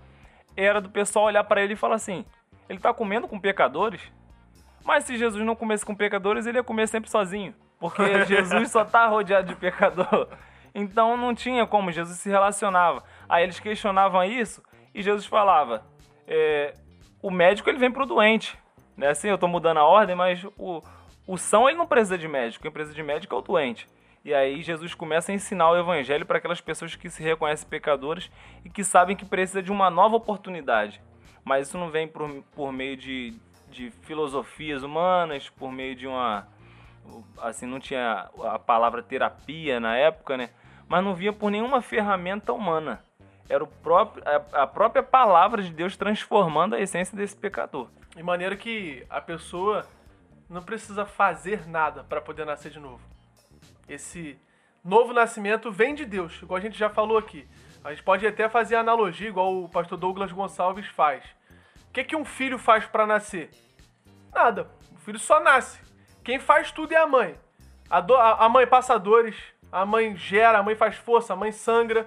era 0.56 0.80
do 0.80 0.88
pessoal 0.90 1.26
olhar 1.26 1.44
pra 1.44 1.60
ele 1.62 1.74
e 1.74 1.76
falar 1.76 1.96
assim: 1.96 2.24
ele 2.68 2.78
tá 2.78 2.92
comendo 2.94 3.28
com 3.28 3.38
pecadores? 3.38 4.00
Mas 4.84 5.04
se 5.04 5.16
Jesus 5.16 5.44
não 5.44 5.54
comesse 5.54 5.84
com 5.86 5.94
pecadores, 5.94 6.46
ele 6.46 6.58
ia 6.58 6.64
comer 6.64 6.88
sempre 6.88 7.10
sozinho. 7.10 7.54
Porque 7.78 8.02
Jesus 8.24 8.70
só 8.70 8.84
tá 8.84 9.06
rodeado 9.06 9.48
de 9.48 9.54
pecador. 9.54 10.28
Então 10.74 11.16
não 11.16 11.34
tinha 11.34 11.66
como, 11.66 11.92
Jesus 11.92 12.18
se 12.18 12.30
relacionava. 12.30 13.02
Aí 13.28 13.44
eles 13.44 13.60
questionavam 13.60 14.24
isso 14.24 14.62
e 14.94 15.02
Jesus 15.02 15.26
falava: 15.26 15.84
é, 16.26 16.74
o 17.22 17.30
médico 17.30 17.68
ele 17.68 17.78
vem 17.78 17.90
pro 17.90 18.06
doente. 18.06 18.58
Né? 18.96 19.08
Assim, 19.08 19.28
eu 19.28 19.38
tô 19.38 19.48
mudando 19.48 19.78
a 19.78 19.84
ordem, 19.84 20.14
mas 20.14 20.44
o, 20.58 20.82
o 21.26 21.36
são 21.36 21.68
ele 21.68 21.78
não 21.78 21.86
precisa 21.86 22.18
de 22.18 22.28
médico, 22.28 22.62
quem 22.62 22.70
precisa 22.70 22.94
de 22.94 23.02
médico 23.02 23.34
é 23.34 23.38
o 23.38 23.42
doente. 23.42 23.86
E 24.24 24.32
aí 24.32 24.62
Jesus 24.62 24.94
começa 24.94 25.32
a 25.32 25.34
ensinar 25.34 25.70
o 25.70 25.76
evangelho 25.76 26.24
para 26.24 26.38
aquelas 26.38 26.60
pessoas 26.60 26.94
que 26.94 27.10
se 27.10 27.22
reconhecem 27.22 27.68
pecadores 27.68 28.30
e 28.64 28.70
que 28.70 28.84
sabem 28.84 29.16
que 29.16 29.24
precisa 29.24 29.60
de 29.60 29.72
uma 29.72 29.90
nova 29.90 30.14
oportunidade. 30.16 31.02
Mas 31.44 31.66
isso 31.66 31.76
não 31.76 31.90
vem 31.90 32.06
por, 32.06 32.30
por 32.54 32.72
meio 32.72 32.96
de, 32.96 33.34
de 33.68 33.90
filosofias 34.02 34.84
humanas, 34.84 35.48
por 35.48 35.72
meio 35.72 35.96
de 35.96 36.06
uma. 36.06 36.46
Assim, 37.38 37.66
não 37.66 37.80
tinha 37.80 38.30
a 38.44 38.60
palavra 38.60 39.02
terapia 39.02 39.80
na 39.80 39.96
época, 39.96 40.36
né? 40.36 40.50
Mas 40.92 41.02
não 41.02 41.14
vinha 41.14 41.32
por 41.32 41.50
nenhuma 41.50 41.80
ferramenta 41.80 42.52
humana. 42.52 43.02
Era 43.48 43.64
o 43.64 43.66
próprio, 43.66 44.22
a, 44.28 44.64
a 44.64 44.66
própria 44.66 45.02
palavra 45.02 45.62
de 45.62 45.70
Deus 45.72 45.96
transformando 45.96 46.74
a 46.74 46.80
essência 46.80 47.16
desse 47.16 47.34
pecador. 47.34 47.88
De 48.14 48.22
maneira 48.22 48.54
que 48.54 49.02
a 49.08 49.18
pessoa 49.18 49.86
não 50.50 50.62
precisa 50.62 51.06
fazer 51.06 51.66
nada 51.66 52.04
para 52.04 52.20
poder 52.20 52.44
nascer 52.44 52.70
de 52.70 52.78
novo. 52.78 53.00
Esse 53.88 54.38
novo 54.84 55.14
nascimento 55.14 55.72
vem 55.72 55.94
de 55.94 56.04
Deus, 56.04 56.38
igual 56.42 56.58
a 56.58 56.60
gente 56.60 56.78
já 56.78 56.90
falou 56.90 57.16
aqui. 57.16 57.48
A 57.82 57.88
gente 57.88 58.02
pode 58.02 58.26
até 58.26 58.46
fazer 58.50 58.76
analogia, 58.76 59.30
igual 59.30 59.62
o 59.62 59.70
pastor 59.70 59.96
Douglas 59.96 60.30
Gonçalves 60.30 60.86
faz. 60.88 61.24
O 61.88 61.92
que, 61.94 62.04
que 62.04 62.14
um 62.14 62.24
filho 62.26 62.58
faz 62.58 62.84
para 62.84 63.06
nascer? 63.06 63.48
Nada. 64.30 64.68
O 64.94 64.98
filho 64.98 65.18
só 65.18 65.40
nasce. 65.40 65.80
Quem 66.22 66.38
faz 66.38 66.70
tudo 66.70 66.92
é 66.92 66.98
a 66.98 67.06
mãe. 67.06 67.34
A, 67.88 67.98
do- 68.02 68.14
a 68.14 68.46
mãe 68.50 68.66
passa 68.66 68.98
dores, 68.98 69.36
a 69.72 69.86
mãe 69.86 70.14
gera, 70.14 70.58
a 70.58 70.62
mãe 70.62 70.76
faz 70.76 70.96
força, 70.96 71.32
a 71.32 71.36
mãe 71.36 71.50
sangra. 71.50 72.06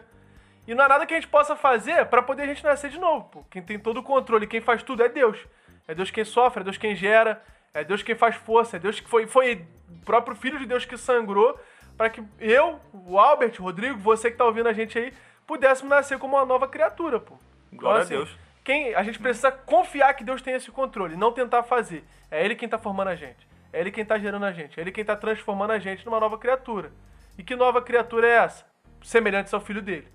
E 0.68 0.76
não 0.76 0.86
há 0.86 0.88
nada 0.88 1.06
que 1.06 1.14
a 1.14 1.18
gente 1.18 1.28
possa 1.28 1.56
fazer 1.56 2.06
para 2.06 2.22
poder 2.22 2.44
a 2.44 2.48
gente 2.48 2.64
nascer 2.64 2.92
de 2.92 3.00
novo. 3.00 3.26
Pô. 3.26 3.44
Quem 3.50 3.62
tem 3.62 3.80
todo 3.80 3.98
o 3.98 4.04
controle, 4.04 4.48
quem 4.48 4.62
faz 4.62 4.84
tudo 4.84 5.04
é 5.04 5.10
Deus. 5.10 5.40
É 5.88 5.96
Deus 5.96 6.12
quem 6.12 6.24
sofre, 6.24 6.62
é 6.62 6.64
Deus 6.64 6.78
quem 6.78 6.96
gera, 6.96 7.44
é 7.74 7.84
Deus 7.84 8.04
quem 8.04 8.16
faz 8.16 8.36
força, 8.36 8.78
é 8.78 8.80
Deus 8.80 9.00
que 9.00 9.10
foi, 9.10 9.28
foi 9.28 9.66
o 9.90 10.06
próprio 10.06 10.36
Filho 10.36 10.58
de 10.60 10.66
Deus 10.66 10.86
que 10.86 10.98
sangrou 10.98 11.60
para 11.98 12.10
que 12.10 12.24
eu, 12.40 12.80
o 12.94 13.20
Albert, 13.20 13.56
o 13.60 13.64
Rodrigo, 13.64 13.98
você 13.98 14.30
que 14.30 14.38
tá 14.38 14.46
ouvindo 14.46 14.68
a 14.68 14.74
gente 14.74 14.98
aí, 14.98 15.14
pudéssemos 15.48 15.90
nascer 15.90 16.18
como 16.18 16.36
uma 16.36 16.46
nova 16.46 16.68
criatura, 16.68 17.20
pô. 17.20 17.36
Então, 17.68 17.80
Glória 17.80 18.02
a 18.02 18.06
Deus. 18.06 18.38
Quem, 18.64 18.96
a 18.96 19.04
gente 19.04 19.20
precisa 19.20 19.52
confiar 19.52 20.14
que 20.16 20.24
Deus 20.24 20.42
tem 20.42 20.56
esse 20.56 20.72
controle, 20.72 21.16
não 21.16 21.32
tentar 21.32 21.64
fazer. 21.64 22.04
É 22.32 22.44
Ele 22.44 22.56
quem 22.56 22.68
tá 22.68 22.78
formando 22.78 23.10
a 23.10 23.16
gente. 23.16 23.48
É 23.72 23.80
Ele 23.80 23.92
quem 23.92 24.04
tá 24.04 24.18
gerando 24.18 24.46
a 24.46 24.52
gente. 24.52 24.80
É 24.80 24.82
Ele 24.82 24.92
quem 24.92 25.06
tá 25.06 25.16
transformando 25.16 25.72
a 25.72 25.80
gente 25.80 26.06
numa 26.06 26.20
nova 26.20 26.38
criatura. 26.38 26.92
E 27.38 27.44
que 27.44 27.56
nova 27.56 27.82
criatura 27.82 28.28
é 28.28 28.32
essa? 28.38 28.66
Semelhante 29.04 29.54
ao 29.54 29.62
filho 29.62 29.82
dele. 29.82 30.08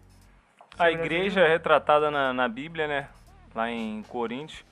A 0.78 0.90
igreja 0.90 1.40
é 1.40 1.48
retratada 1.48 2.10
na, 2.10 2.32
na 2.32 2.48
Bíblia, 2.48 2.88
né? 2.88 3.08
Lá 3.54 3.70
em 3.70 4.02
Coríntios, 4.04 4.64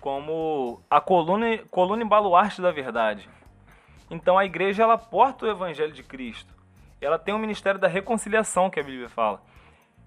como 0.00 0.82
a 0.90 1.00
coluna, 1.00 1.58
coluna 1.70 2.02
e 2.02 2.06
baluarte 2.08 2.60
da 2.60 2.70
verdade. 2.70 3.28
Então 4.10 4.36
a 4.36 4.44
igreja 4.44 4.82
ela 4.82 4.98
porta 4.98 5.46
o 5.46 5.50
evangelho 5.50 5.92
de 5.92 6.02
Cristo. 6.02 6.52
Ela 7.00 7.18
tem 7.18 7.32
o 7.32 7.38
ministério 7.38 7.80
da 7.80 7.88
reconciliação 7.88 8.68
que 8.68 8.80
a 8.80 8.82
Bíblia 8.82 9.08
fala. 9.08 9.40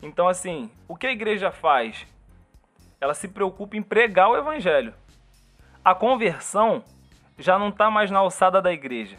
Então 0.01 0.27
assim, 0.27 0.69
o 0.87 0.95
que 0.95 1.07
a 1.07 1.11
igreja 1.11 1.51
faz? 1.51 2.05
Ela 2.99 3.13
se 3.13 3.27
preocupa 3.27 3.75
em 3.75 3.81
pregar 3.81 4.29
o 4.29 4.37
evangelho. 4.37 4.93
A 5.83 5.95
conversão 5.95 6.83
já 7.37 7.57
não 7.57 7.69
está 7.69 7.89
mais 7.89 8.11
na 8.11 8.19
alçada 8.19 8.61
da 8.61 8.71
igreja. 8.71 9.17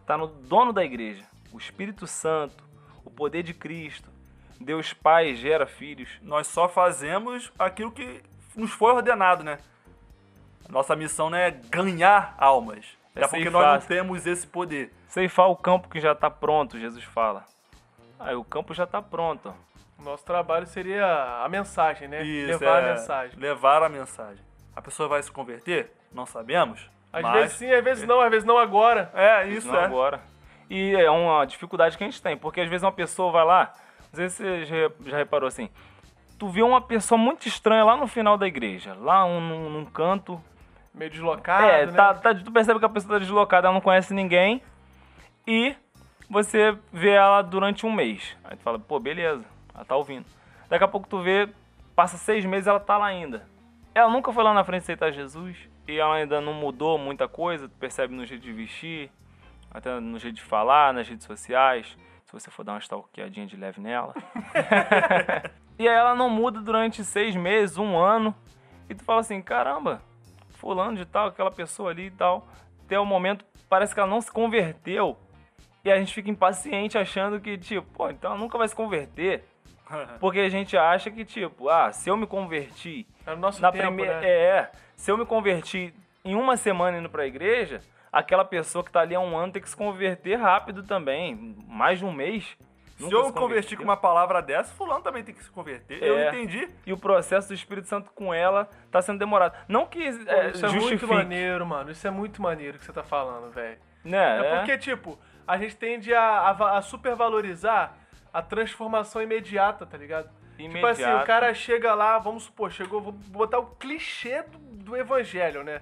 Está 0.00 0.16
no 0.16 0.26
dono 0.26 0.72
da 0.72 0.84
igreja, 0.84 1.24
o 1.52 1.58
Espírito 1.58 2.06
Santo, 2.06 2.64
o 3.04 3.10
poder 3.10 3.42
de 3.42 3.54
Cristo. 3.54 4.10
Deus 4.60 4.92
Pai 4.92 5.34
gera 5.34 5.66
filhos. 5.66 6.10
Nós 6.22 6.46
só 6.46 6.68
fazemos 6.68 7.50
aquilo 7.58 7.90
que 7.90 8.22
nos 8.54 8.70
foi 8.70 8.92
ordenado, 8.92 9.42
né? 9.42 9.58
Nossa 10.68 10.94
missão 10.94 11.30
não 11.30 11.38
é 11.38 11.50
ganhar 11.50 12.34
almas. 12.38 12.84
É 13.14 13.20
É 13.20 13.28
porque 13.28 13.44
ceifar. 13.44 13.52
nós 13.52 13.80
não 13.82 13.88
temos 13.88 14.26
esse 14.26 14.46
poder. 14.46 14.92
Ceifar 15.08 15.48
o 15.48 15.56
campo 15.56 15.88
que 15.88 16.00
já 16.00 16.12
está 16.12 16.30
pronto, 16.30 16.78
Jesus 16.78 17.02
fala. 17.04 17.44
Aí 18.18 18.34
o 18.34 18.44
campo 18.44 18.74
já 18.74 18.84
está 18.84 19.00
pronto. 19.00 19.52
Nosso 19.98 20.24
trabalho 20.24 20.66
seria 20.66 21.42
a 21.42 21.48
mensagem, 21.48 22.08
né? 22.08 22.22
Isso, 22.22 22.58
Levar 22.58 22.82
é 22.82 22.90
a 22.90 22.94
mensagem. 22.94 23.38
Levar 23.38 23.82
a 23.82 23.88
mensagem. 23.88 24.44
A 24.76 24.80
pessoa 24.80 25.08
vai 25.08 25.22
se 25.22 25.30
converter? 25.30 25.92
Não 26.12 26.26
sabemos. 26.26 26.88
Às 27.12 27.22
mas... 27.22 27.32
vezes 27.32 27.56
sim, 27.56 27.72
às 27.72 27.82
vezes 27.82 28.06
não, 28.06 28.20
às 28.20 28.30
vezes 28.30 28.46
não 28.46 28.56
agora. 28.58 29.10
É, 29.14 29.48
isso 29.48 29.66
não 29.66 29.80
é. 29.80 29.84
agora. 29.84 30.20
E 30.70 30.94
é 30.94 31.10
uma 31.10 31.44
dificuldade 31.44 31.98
que 31.98 32.04
a 32.04 32.06
gente 32.06 32.22
tem, 32.22 32.36
porque 32.36 32.60
às 32.60 32.68
vezes 32.68 32.84
uma 32.84 32.92
pessoa 32.92 33.32
vai 33.32 33.44
lá, 33.44 33.72
às 34.12 34.18
vezes 34.18 34.36
você 34.36 34.64
já, 34.64 35.16
reparou 35.16 35.48
assim, 35.48 35.68
tu 36.38 36.48
vê 36.48 36.62
uma 36.62 36.80
pessoa 36.80 37.18
muito 37.18 37.48
estranha 37.48 37.84
lá 37.84 37.96
no 37.96 38.06
final 38.06 38.38
da 38.38 38.46
igreja, 38.46 38.94
lá 38.94 39.24
um, 39.24 39.40
num, 39.40 39.68
num 39.68 39.84
canto, 39.84 40.40
Meio 40.94 41.10
deslocado, 41.10 41.66
é, 41.66 41.86
né? 41.86 41.92
tá, 41.92 42.14
tá- 42.14 42.34
tu 42.34 42.50
percebe 42.50 42.78
que 42.78 42.84
a 42.84 42.88
pessoa 42.88 43.14
tá 43.14 43.18
deslocada, 43.18 43.66
ela 43.66 43.74
não 43.74 43.80
conhece 43.80 44.12
ninguém. 44.14 44.62
E 45.46 45.74
você 46.28 46.76
vê 46.92 47.10
ela 47.10 47.42
durante 47.42 47.86
um 47.86 47.92
mês. 47.92 48.36
Aí 48.44 48.56
tu 48.56 48.62
fala, 48.62 48.78
pô, 48.78 48.98
beleza, 48.98 49.44
ela 49.74 49.84
tá 49.84 49.96
ouvindo. 49.96 50.26
Daqui 50.68 50.84
a 50.84 50.88
pouco 50.88 51.08
tu 51.08 51.20
vê, 51.20 51.48
passa 51.94 52.16
seis 52.16 52.44
meses 52.44 52.66
ela 52.66 52.80
tá 52.80 52.96
lá 52.96 53.06
ainda. 53.06 53.46
Ela 53.94 54.10
nunca 54.10 54.32
foi 54.32 54.44
lá 54.44 54.54
na 54.54 54.64
frente 54.64 54.82
aceitar 54.82 55.12
Jesus. 55.12 55.56
E 55.86 55.98
ela 55.98 56.14
ainda 56.14 56.40
não 56.40 56.52
mudou 56.52 56.98
muita 56.98 57.26
coisa, 57.26 57.68
tu 57.68 57.74
percebe 57.76 58.14
no 58.14 58.24
jeito 58.24 58.42
de 58.42 58.52
vestir, 58.52 59.10
até 59.70 59.98
no 60.00 60.18
jeito 60.18 60.36
de 60.36 60.42
falar, 60.42 60.92
nas 60.92 61.08
redes 61.08 61.26
sociais. 61.26 61.96
Se 62.24 62.32
você 62.32 62.50
for 62.50 62.64
dar 62.64 62.72
uma 62.72 62.78
stalkeadinha 62.78 63.46
de 63.46 63.56
leve 63.56 63.80
nela. 63.80 64.14
e 65.78 65.88
aí 65.88 65.94
ela 65.94 66.14
não 66.14 66.30
muda 66.30 66.60
durante 66.60 67.02
seis 67.04 67.34
meses, 67.34 67.76
um 67.76 67.96
ano. 67.98 68.34
E 68.88 68.94
tu 68.94 69.04
fala 69.04 69.20
assim, 69.20 69.40
caramba, 69.42 70.02
fulano 70.50 70.96
de 70.96 71.04
tal, 71.04 71.28
aquela 71.28 71.50
pessoa 71.50 71.90
ali 71.90 72.06
e 72.06 72.10
tal. 72.10 72.46
Até 72.84 72.98
o 72.98 73.06
momento, 73.06 73.44
parece 73.68 73.94
que 73.94 74.00
ela 74.00 74.08
não 74.08 74.20
se 74.20 74.30
converteu. 74.30 75.16
E 75.84 75.90
a 75.90 75.98
gente 75.98 76.12
fica 76.12 76.30
impaciente 76.30 76.98
achando 76.98 77.40
que, 77.40 77.56
tipo, 77.56 77.86
pô, 77.92 78.10
então 78.10 78.32
ela 78.32 78.40
nunca 78.40 78.58
vai 78.58 78.68
se 78.68 78.76
converter. 78.76 79.44
Porque 80.20 80.40
a 80.40 80.48
gente 80.48 80.76
acha 80.76 81.10
que, 81.10 81.24
tipo, 81.24 81.68
ah, 81.68 81.90
se 81.90 82.08
eu 82.10 82.16
me 82.16 82.26
converti 82.26 83.06
É 83.26 83.32
o 83.32 83.36
nosso 83.36 83.60
na 83.60 83.72
tempo, 83.72 83.86
primeira. 83.86 84.20
né? 84.20 84.28
É, 84.28 84.72
se 84.94 85.10
eu 85.10 85.16
me 85.18 85.26
converti 85.26 85.92
em 86.24 86.34
uma 86.34 86.56
semana 86.56 86.98
indo 86.98 87.08
pra 87.08 87.26
igreja, 87.26 87.80
aquela 88.12 88.44
pessoa 88.44 88.84
que 88.84 88.90
tá 88.90 89.00
ali 89.00 89.14
há 89.14 89.20
um 89.20 89.36
ano 89.36 89.52
tem 89.52 89.62
que 89.62 89.68
se 89.68 89.76
converter 89.76 90.36
rápido 90.36 90.82
também. 90.82 91.56
Mais 91.66 91.98
de 91.98 92.04
um 92.04 92.12
mês. 92.12 92.56
Se 92.96 93.04
eu 93.10 93.24
se 93.24 93.32
converti 93.32 93.34
converteu. 93.34 93.78
com 93.78 93.84
uma 93.84 93.96
palavra 93.96 94.42
dessa, 94.42 94.74
fulano 94.74 95.02
também 95.02 95.24
tem 95.24 95.34
que 95.34 95.42
se 95.42 95.50
converter. 95.50 96.02
Eu 96.02 96.18
É. 96.18 96.28
entendi. 96.28 96.68
E 96.84 96.92
o 96.92 96.98
processo 96.98 97.48
do 97.48 97.54
Espírito 97.54 97.88
Santo 97.88 98.10
com 98.14 98.34
ela 98.34 98.68
tá 98.90 99.00
sendo 99.00 99.18
demorado. 99.18 99.56
Não 99.66 99.86
que 99.86 100.02
é, 100.02 100.08
isso 100.10 100.66
é 100.66 100.68
justifique, 100.68 101.06
muito 101.06 101.08
maneiro, 101.08 101.64
mano. 101.64 101.90
Isso 101.90 102.06
é 102.06 102.10
muito 102.10 102.42
maneiro 102.42 102.78
que 102.78 102.84
você 102.84 102.92
tá 102.92 103.02
falando, 103.02 103.50
velho. 103.52 103.78
né? 104.04 104.46
É 104.46 104.56
porque, 104.58 104.76
tipo, 104.76 105.18
a 105.46 105.56
gente 105.56 105.76
tende 105.76 106.12
a, 106.12 106.22
a, 106.22 106.76
a 106.78 106.82
supervalorizar 106.82 107.94
a 108.32 108.42
transformação 108.42 109.22
imediata, 109.22 109.86
tá 109.86 109.96
ligado? 109.96 110.28
Tipo 110.58 110.86
assim, 110.86 111.02
o 111.22 111.24
cara 111.24 111.54
chega 111.54 111.94
lá, 111.94 112.18
vamos 112.18 112.42
supor, 112.44 112.70
chegou, 112.70 113.00
vou 113.00 113.12
botar 113.12 113.58
o 113.58 113.66
clichê 113.76 114.42
do, 114.42 114.58
do 114.58 114.96
evangelho, 114.96 115.64
né? 115.64 115.80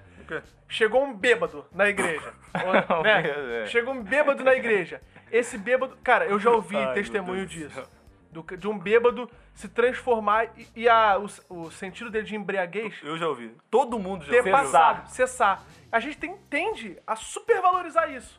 Chegou 0.69 1.03
um 1.05 1.15
bêbado 1.15 1.65
na 1.73 1.89
igreja. 1.89 2.33
Ou, 2.95 3.03
né? 3.03 3.63
É. 3.63 3.67
Chegou 3.67 3.95
um 3.95 4.03
bêbado 4.03 4.43
na 4.45 4.55
igreja. 4.55 5.01
Esse 5.31 5.57
bêbado. 5.59 5.97
Cara, 6.03 6.27
eu 6.27 6.39
já 6.39 6.51
ouvi 6.51 6.77
Ai, 6.77 6.95
testemunho 6.95 7.47
disso. 7.47 7.83
Do- 8.31 8.45
de 8.57 8.69
um 8.69 8.79
bêbado 8.79 9.31
se 9.55 9.69
transformar 9.69 10.47
e, 10.57 10.67
e 10.83 10.89
a, 10.89 11.19
o, 11.19 11.27
o 11.65 11.71
sentido 11.71 12.11
dele 12.11 12.27
de 12.27 12.37
embriaguez 12.37 13.01
Eu 13.03 13.17
já 13.17 13.27
ouvi. 13.27 13.55
Todo 13.71 13.99
mundo 13.99 14.25
já 14.25 14.31
ter 14.31 14.39
ouviu. 14.39 14.53
passado, 14.53 15.09
cessar. 15.09 15.63
A 15.91 15.99
gente 15.99 16.19
tem, 16.19 16.37
tende 16.51 16.99
a 17.07 17.17
supervalorizar 17.17 18.11
isso. 18.13 18.39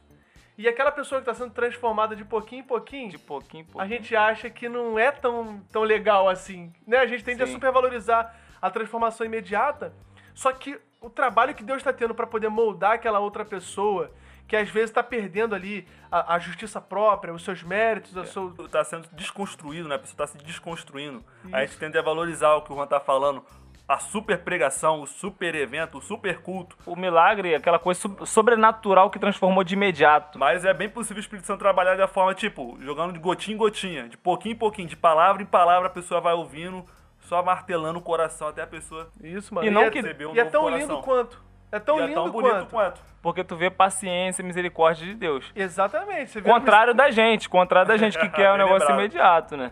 E 0.58 0.67
aquela 0.67 0.91
pessoa 0.91 1.22
que 1.22 1.29
está 1.29 1.34
sendo 1.43 1.53
transformada 1.53 2.15
de 2.15 2.24
pouquinho 2.25 2.60
em 2.62 2.65
pouquinho, 2.65 3.10
De 3.10 3.17
pouquinho 3.17 3.62
em 3.62 3.65
pouquinho. 3.65 3.84
a 3.84 3.88
gente 3.88 4.15
acha 4.15 4.50
que 4.50 4.67
não 4.69 5.00
é 5.00 5.10
tão, 5.10 5.60
tão 5.72 5.84
legal 5.84 6.27
assim. 6.29 6.72
Né? 6.86 6.98
A 6.98 7.08
gente 7.08 7.24
tende 7.24 7.41
a 7.41 7.48
Sim. 7.48 7.53
supervalorizar 7.53 8.36
a 8.62 8.69
transformação 8.69 9.25
imediata. 9.25 9.93
Só 10.36 10.51
que 10.51 10.77
o 11.01 11.10
trabalho 11.10 11.53
que 11.56 11.63
Deus 11.63 11.77
está 11.77 11.94
tendo 11.94 12.13
para 12.13 12.27
poder 12.27 12.50
moldar 12.50 12.94
aquela 12.94 13.20
outra 13.20 13.46
pessoa, 13.46 14.12
que 14.48 14.56
às 14.56 14.70
vezes 14.70 14.89
está 14.89 15.03
perdendo 15.03 15.53
ali 15.56 15.88
a, 16.12 16.36
a 16.36 16.39
justiça 16.39 16.82
própria, 16.82 17.34
os 17.34 17.44
seus 17.44 17.62
méritos, 17.63 18.15
o 18.15 18.25
seu. 18.25 18.68
Tá 18.70 18.84
sendo 18.84 19.08
desconstruído, 19.13 19.88
né? 19.88 19.96
A 19.96 20.00
pessoa 20.00 20.18
tá 20.18 20.27
se 20.27 20.38
desconstruindo. 20.39 21.24
A 21.53 21.62
gente 21.65 21.77
tende 21.77 21.98
a 21.98 22.01
valorizar 22.01 22.56
o 22.56 22.62
que 22.63 22.72
o 22.72 22.75
Juan 22.75 22.88
tá 22.88 23.00
falando. 23.00 23.44
A 23.88 23.98
super 23.98 24.38
pregação, 24.44 25.01
o 25.01 25.08
super 25.08 25.56
evento, 25.56 25.98
o 25.98 26.01
super 26.01 26.41
culto. 26.41 26.77
O 26.86 26.96
milagre, 26.96 27.56
aquela 27.56 27.79
coisa 27.79 28.00
so- 28.00 28.24
sobrenatural 28.25 29.10
que 29.10 29.18
transformou 29.18 29.63
de 29.63 29.74
imediato. 29.74 30.38
Mas 30.38 30.63
é 30.63 30.72
bem 30.75 30.88
possível 30.89 31.18
o 31.18 31.22
Espírito 31.22 31.48
Santo 31.48 31.60
trabalhar 31.60 31.96
da 31.98 32.08
forma, 32.08 32.36
tipo, 32.36 32.77
jogando 32.82 33.13
de 33.13 33.20
gotinha 33.20 33.56
em 33.56 33.58
gotinha, 33.58 34.08
de 34.08 34.15
pouquinho 34.15 34.53
em 34.53 34.58
pouquinho, 34.58 34.88
de 34.88 34.96
palavra 34.96 35.41
em 35.41 35.46
palavra, 35.46 35.88
a 35.88 35.91
pessoa 35.91 36.22
vai 36.22 36.34
ouvindo, 36.36 36.86
só 37.29 37.43
martelando 37.43 38.00
o 38.00 38.01
coração 38.01 38.48
até 38.48 38.63
a 38.63 38.67
pessoa. 38.67 39.09
Isso, 39.21 39.53
mano. 39.53 39.67
E 39.67 39.69
não 39.69 39.83
é, 39.83 39.89
que- 39.91 40.01
um 40.01 40.33
e 40.36 40.39
é 40.39 40.45
tão 40.45 40.63
coração. 40.63 40.88
lindo 40.88 41.01
quanto. 41.03 41.41
É 41.71 41.79
tão 41.79 42.00
E 42.00 42.01
é 42.01 42.05
lindo 42.07 42.15
tão 42.24 42.31
bonito 42.31 42.51
quanto. 42.51 42.69
quanto. 42.71 43.01
Porque 43.21 43.43
tu 43.43 43.55
vê 43.55 43.69
paciência 43.69 44.41
e 44.41 44.45
misericórdia 44.45 45.05
de 45.05 45.13
Deus. 45.13 45.51
Exatamente. 45.55 46.31
Você 46.31 46.41
vê 46.41 46.50
Contrário 46.50 46.95
da 46.95 47.12
gente, 47.12 47.48
contrário 47.48 47.88
da 47.88 47.95
gente 47.98 48.17
que 48.17 48.27
quer 48.29 48.50
um 48.51 48.57
Bem 48.57 48.65
negócio 48.65 48.88
lembrado. 48.88 49.00
imediato, 49.00 49.55
né? 49.57 49.71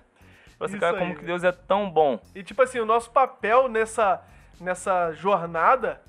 Você 0.60 0.74
Isso 0.76 0.80
cara, 0.80 0.96
aí. 0.98 1.00
como 1.00 1.16
que 1.16 1.26
Deus 1.26 1.44
é 1.44 1.52
tão 1.52 1.90
bom. 1.90 2.20
E 2.36 2.44
tipo 2.44 2.62
assim, 2.62 2.80
o 2.80 2.86
nosso 2.86 3.10
papel 3.12 3.68
nessa, 3.68 4.22
nessa 4.62 5.12
jornada 5.14 6.00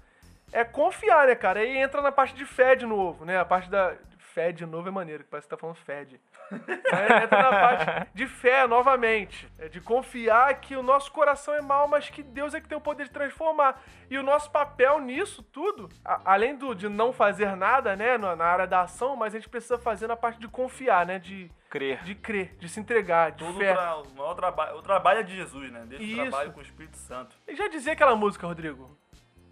é 0.52 0.64
confiar, 0.64 1.26
né, 1.26 1.34
cara? 1.34 1.60
Aí 1.60 1.78
entra 1.78 2.02
na 2.02 2.12
parte 2.12 2.34
de 2.34 2.44
fé 2.44 2.74
de 2.74 2.84
novo, 2.84 3.24
né? 3.24 3.38
A 3.38 3.44
parte 3.44 3.70
da. 3.70 3.94
Fé 4.34 4.52
de 4.52 4.64
novo 4.66 4.86
é 4.86 4.90
maneiro, 4.90 5.24
que 5.24 5.30
parece 5.30 5.48
que 5.48 5.54
tá 5.54 5.58
falando 5.60 5.76
fed. 5.76 6.20
Aí 6.92 7.22
entra 7.24 7.42
na 7.42 7.50
parte 7.60 8.10
de 8.14 8.26
fé 8.26 8.66
novamente. 8.66 9.48
É 9.58 9.68
de 9.68 9.80
confiar 9.80 10.52
que 10.60 10.74
o 10.76 10.82
nosso 10.82 11.10
coração 11.12 11.54
é 11.54 11.60
mau, 11.60 11.86
mas 11.88 12.08
que 12.10 12.22
Deus 12.22 12.54
é 12.54 12.60
que 12.60 12.68
tem 12.68 12.76
o 12.78 12.80
poder 12.80 13.04
de 13.04 13.10
transformar. 13.10 13.80
E 14.10 14.16
o 14.18 14.22
nosso 14.22 14.50
papel 14.50 15.00
nisso 15.00 15.42
tudo, 15.42 15.88
a- 16.04 16.20
além 16.24 16.56
do, 16.56 16.74
de 16.74 16.88
não 16.88 17.12
fazer 17.12 17.54
nada, 17.56 17.94
né, 17.96 18.16
na, 18.16 18.34
na 18.34 18.44
área 18.44 18.66
da 18.66 18.82
ação, 18.82 19.14
mas 19.16 19.34
a 19.34 19.38
gente 19.38 19.48
precisa 19.48 19.78
fazer 19.78 20.06
na 20.06 20.16
parte 20.16 20.38
de 20.40 20.48
confiar, 20.48 21.04
né? 21.06 21.18
De, 21.18 21.50
Crer. 21.70 22.02
de 22.02 22.14
crer, 22.14 22.56
de 22.58 22.66
se 22.66 22.80
entregar, 22.80 23.32
de 23.32 23.44
Todo 23.44 23.54
o, 23.54 23.58
fé. 23.58 23.74
tra 23.74 23.96
o 23.98 24.14
maior 24.16 24.34
trabalho, 24.34 24.76
o 24.78 24.82
trabalho 24.82 25.20
é 25.20 25.22
de 25.22 25.36
Jesus, 25.36 25.70
né? 25.70 25.84
Desse 25.86 26.02
Isso. 26.04 26.22
trabalho 26.22 26.52
com 26.52 26.60
o 26.60 26.62
Espírito 26.62 26.96
Santo. 26.96 27.36
E 27.46 27.54
já 27.54 27.68
dizia 27.68 27.92
aquela 27.92 28.16
música, 28.16 28.46
Rodrigo? 28.46 28.96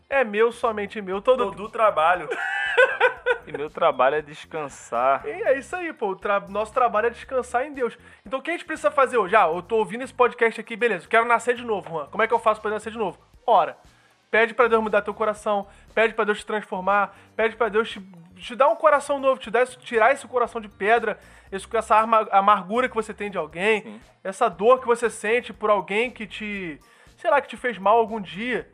É 0.09 0.23
meu, 0.25 0.53
somente 0.53 1.01
meu. 1.03 1.21
Todo. 1.21 1.47
Todo 1.47 1.65
o 1.65 1.69
trabalho. 1.69 2.29
E 3.47 3.53
meu 3.53 3.71
trabalho 3.71 4.17
é 4.17 4.23
descansar. 4.23 5.25
E 5.27 5.31
é 5.31 5.59
isso 5.59 5.75
aí, 5.75 5.93
pô. 5.93 6.09
O 6.11 6.17
tra- 6.17 6.41
Nosso 6.49 6.73
trabalho 6.73 7.07
é 7.09 7.11
descansar 7.11 7.65
em 7.67 7.73
Deus. 7.73 7.97
Então 8.25 8.39
o 8.39 8.43
que 8.43 8.51
a 8.51 8.53
gente 8.55 8.65
precisa 8.65 8.91
fazer 8.91 9.19
hoje? 9.19 9.35
Ah, 9.37 9.47
eu 9.49 9.63
tô 9.63 9.77
ouvindo 9.77 10.03
esse 10.05 10.15
podcast 10.15 10.61
aqui, 10.61 10.77
beleza. 10.77 11.05
Eu 11.07 11.09
quero 11.11 11.25
nascer 11.27 11.55
de 11.55 11.65
novo, 11.65 11.89
Juan. 11.89 12.07
Como 12.07 12.23
é 12.23 12.27
que 12.29 12.35
eu 12.35 12.39
faço 12.39 12.61
pra 12.61 12.71
nascer 12.71 12.91
de 12.93 12.99
novo? 12.99 13.19
Ora. 13.47 13.77
Pede 14.31 14.53
pra 14.55 14.67
Deus 14.69 14.83
mudar 14.83 15.03
teu 15.03 15.15
coração. 15.15 15.67
Pede 15.95 16.13
pra 16.13 16.25
Deus 16.25 16.39
te 16.39 16.47
transformar. 16.47 17.17
Pede 17.37 17.55
pra 17.57 17.69
Deus 17.69 17.89
te, 17.91 18.01
te 18.37 18.55
dar 18.57 18.69
um 18.69 18.77
coração 18.77 19.19
novo. 19.21 19.41
Te 19.41 19.51
dar, 19.51 19.63
esse- 19.63 19.79
tirar 19.79 20.13
esse 20.13 20.27
coração 20.27 20.61
de 20.61 20.69
pedra. 20.69 21.19
Esse, 21.51 21.67
essa 21.77 21.95
arma- 21.97 22.29
amargura 22.33 22.89
que 22.89 22.95
você 22.95 23.15
tem 23.15 23.31
de 23.31 23.39
alguém. 23.39 23.83
Sim. 23.83 24.01
Essa 24.25 24.49
dor 24.49 24.81
que 24.81 24.87
você 24.87 25.09
sente 25.09 25.53
por 25.53 25.71
alguém 25.71 26.11
que 26.11 26.27
te. 26.27 26.81
Sei 27.17 27.31
lá, 27.31 27.41
que 27.41 27.49
te 27.49 27.57
fez 27.57 27.79
mal 27.79 27.97
algum 27.97 28.21
dia. 28.21 28.69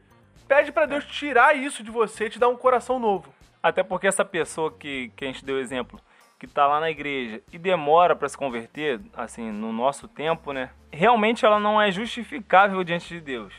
Pede 0.55 0.71
pra 0.71 0.85
Deus 0.85 1.07
tirar 1.07 1.57
isso 1.57 1.83
de 1.83 1.91
você 1.91 2.27
e 2.27 2.29
te 2.29 2.39
dar 2.39 2.51
um 2.51 2.57
coração 2.57 2.99
novo. 2.99 3.33
Até 3.63 3.83
porque 3.83 4.07
essa 4.07 4.23
pessoa 4.23 4.71
que, 4.71 5.11
que 5.17 5.25
a 5.25 5.27
gente 5.27 5.43
deu 5.43 5.59
exemplo, 5.59 5.99
que 6.39 6.47
tá 6.47 6.67
lá 6.67 6.79
na 6.79 6.91
igreja 6.91 7.41
e 7.51 7.57
demora 7.57 8.15
para 8.15 8.29
se 8.29 8.37
converter, 8.37 9.01
assim, 9.17 9.51
no 9.51 9.73
nosso 9.73 10.07
tempo, 10.07 10.53
né? 10.53 10.69
Realmente 10.93 11.47
ela 11.47 11.59
não 11.59 11.81
é 11.81 11.91
justificável 11.91 12.85
diante 12.85 13.09
de 13.09 13.19
Deus. 13.19 13.55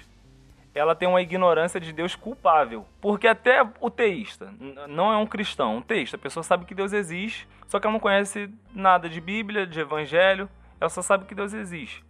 Ela 0.76 0.94
tem 0.94 1.08
uma 1.08 1.20
ignorância 1.20 1.80
de 1.80 1.92
Deus 1.92 2.16
culpável. 2.16 2.86
Porque 3.02 3.28
até 3.28 3.68
o 3.82 3.90
teísta, 3.90 4.54
não 4.88 5.12
é 5.12 5.18
um 5.18 5.26
cristão, 5.26 5.78
um 5.78 5.82
teísta, 5.82 6.16
a 6.16 6.20
pessoa 6.20 6.44
sabe 6.44 6.64
que 6.64 6.76
Deus 6.76 6.94
existe, 6.94 7.48
só 7.66 7.80
que 7.80 7.88
ela 7.88 7.94
não 7.94 8.00
conhece 8.00 8.54
nada 8.72 9.10
de 9.10 9.20
Bíblia, 9.20 9.66
de 9.66 9.80
Evangelho, 9.80 10.48
ela 10.80 10.92
só 10.92 11.02
sabe 11.02 11.26
que 11.26 11.34
Deus 11.34 11.54
existe. 11.54 12.06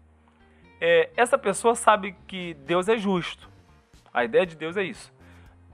É, 0.82 1.10
essa 1.16 1.38
pessoa 1.38 1.74
sabe 1.74 2.14
que 2.28 2.54
Deus 2.66 2.90
é 2.90 2.98
justo. 2.98 3.53
A 4.14 4.24
ideia 4.24 4.46
de 4.46 4.56
Deus 4.56 4.78
é 4.78 4.84
isso. 4.84 5.12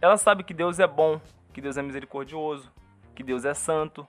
Ela 0.01 0.17
sabe 0.17 0.43
que 0.43 0.53
Deus 0.53 0.79
é 0.79 0.87
bom, 0.87 1.19
que 1.51 1.59
Deus 1.59 1.77
é 1.77 1.81
misericordioso, 1.81 2.71
que 3.13 3.21
Deus 3.21 3.43
é 3.43 3.53
santo. 3.53 4.07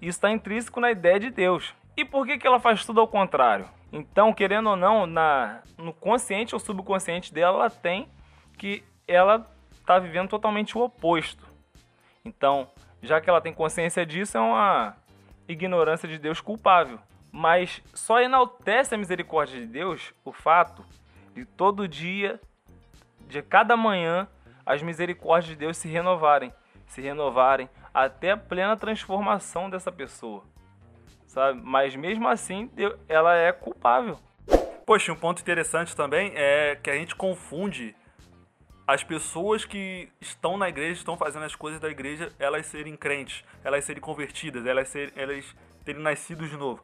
Isso 0.00 0.18
está 0.18 0.30
intrínseco 0.30 0.80
na 0.80 0.90
ideia 0.90 1.18
de 1.18 1.30
Deus. 1.30 1.74
E 1.96 2.04
por 2.04 2.26
que, 2.26 2.36
que 2.36 2.46
ela 2.46 2.60
faz 2.60 2.84
tudo 2.84 3.00
ao 3.00 3.08
contrário? 3.08 3.66
Então, 3.90 4.34
querendo 4.34 4.70
ou 4.70 4.76
não, 4.76 5.06
na, 5.06 5.62
no 5.78 5.92
consciente 5.94 6.54
ou 6.54 6.58
subconsciente 6.58 7.32
dela, 7.32 7.58
ela 7.58 7.70
tem 7.70 8.08
que 8.58 8.84
ela 9.06 9.46
está 9.72 9.98
vivendo 9.98 10.28
totalmente 10.28 10.76
o 10.76 10.82
oposto. 10.82 11.46
Então, 12.24 12.68
já 13.02 13.20
que 13.20 13.30
ela 13.30 13.40
tem 13.40 13.52
consciência 13.52 14.04
disso, 14.04 14.36
é 14.36 14.40
uma 14.40 14.96
ignorância 15.46 16.08
de 16.08 16.18
Deus 16.18 16.40
culpável. 16.40 16.98
Mas 17.30 17.82
só 17.92 18.20
enaltece 18.20 18.94
a 18.94 18.98
misericórdia 18.98 19.60
de 19.60 19.66
Deus 19.66 20.12
o 20.24 20.32
fato 20.32 20.84
de 21.34 21.44
todo 21.44 21.88
dia, 21.88 22.40
de 23.28 23.42
cada 23.42 23.76
manhã, 23.76 24.28
as 24.64 24.82
misericórdias 24.82 25.50
de 25.50 25.56
Deus 25.56 25.76
se 25.76 25.88
renovarem, 25.88 26.52
se 26.86 27.00
renovarem 27.00 27.68
até 27.92 28.32
a 28.32 28.36
plena 28.36 28.76
transformação 28.76 29.68
dessa 29.68 29.92
pessoa. 29.92 30.44
Sabe? 31.26 31.60
Mas 31.62 31.96
mesmo 31.96 32.28
assim, 32.28 32.70
ela 33.08 33.34
é 33.36 33.52
culpável. 33.52 34.18
Poxa, 34.86 35.12
um 35.12 35.16
ponto 35.16 35.40
interessante 35.40 35.96
também 35.96 36.32
é 36.34 36.78
que 36.80 36.90
a 36.90 36.94
gente 36.94 37.14
confunde 37.14 37.94
as 38.86 39.02
pessoas 39.02 39.64
que 39.64 40.10
estão 40.20 40.58
na 40.58 40.68
igreja, 40.68 40.92
estão 40.92 41.16
fazendo 41.16 41.44
as 41.44 41.56
coisas 41.56 41.80
da 41.80 41.88
igreja, 41.88 42.30
elas 42.38 42.66
serem 42.66 42.94
crentes, 42.96 43.42
elas 43.64 43.84
serem 43.84 44.00
convertidas, 44.00 44.66
elas, 44.66 44.88
serem, 44.88 45.12
elas 45.16 45.56
terem 45.84 46.02
nascido 46.02 46.46
de 46.46 46.56
novo. 46.56 46.82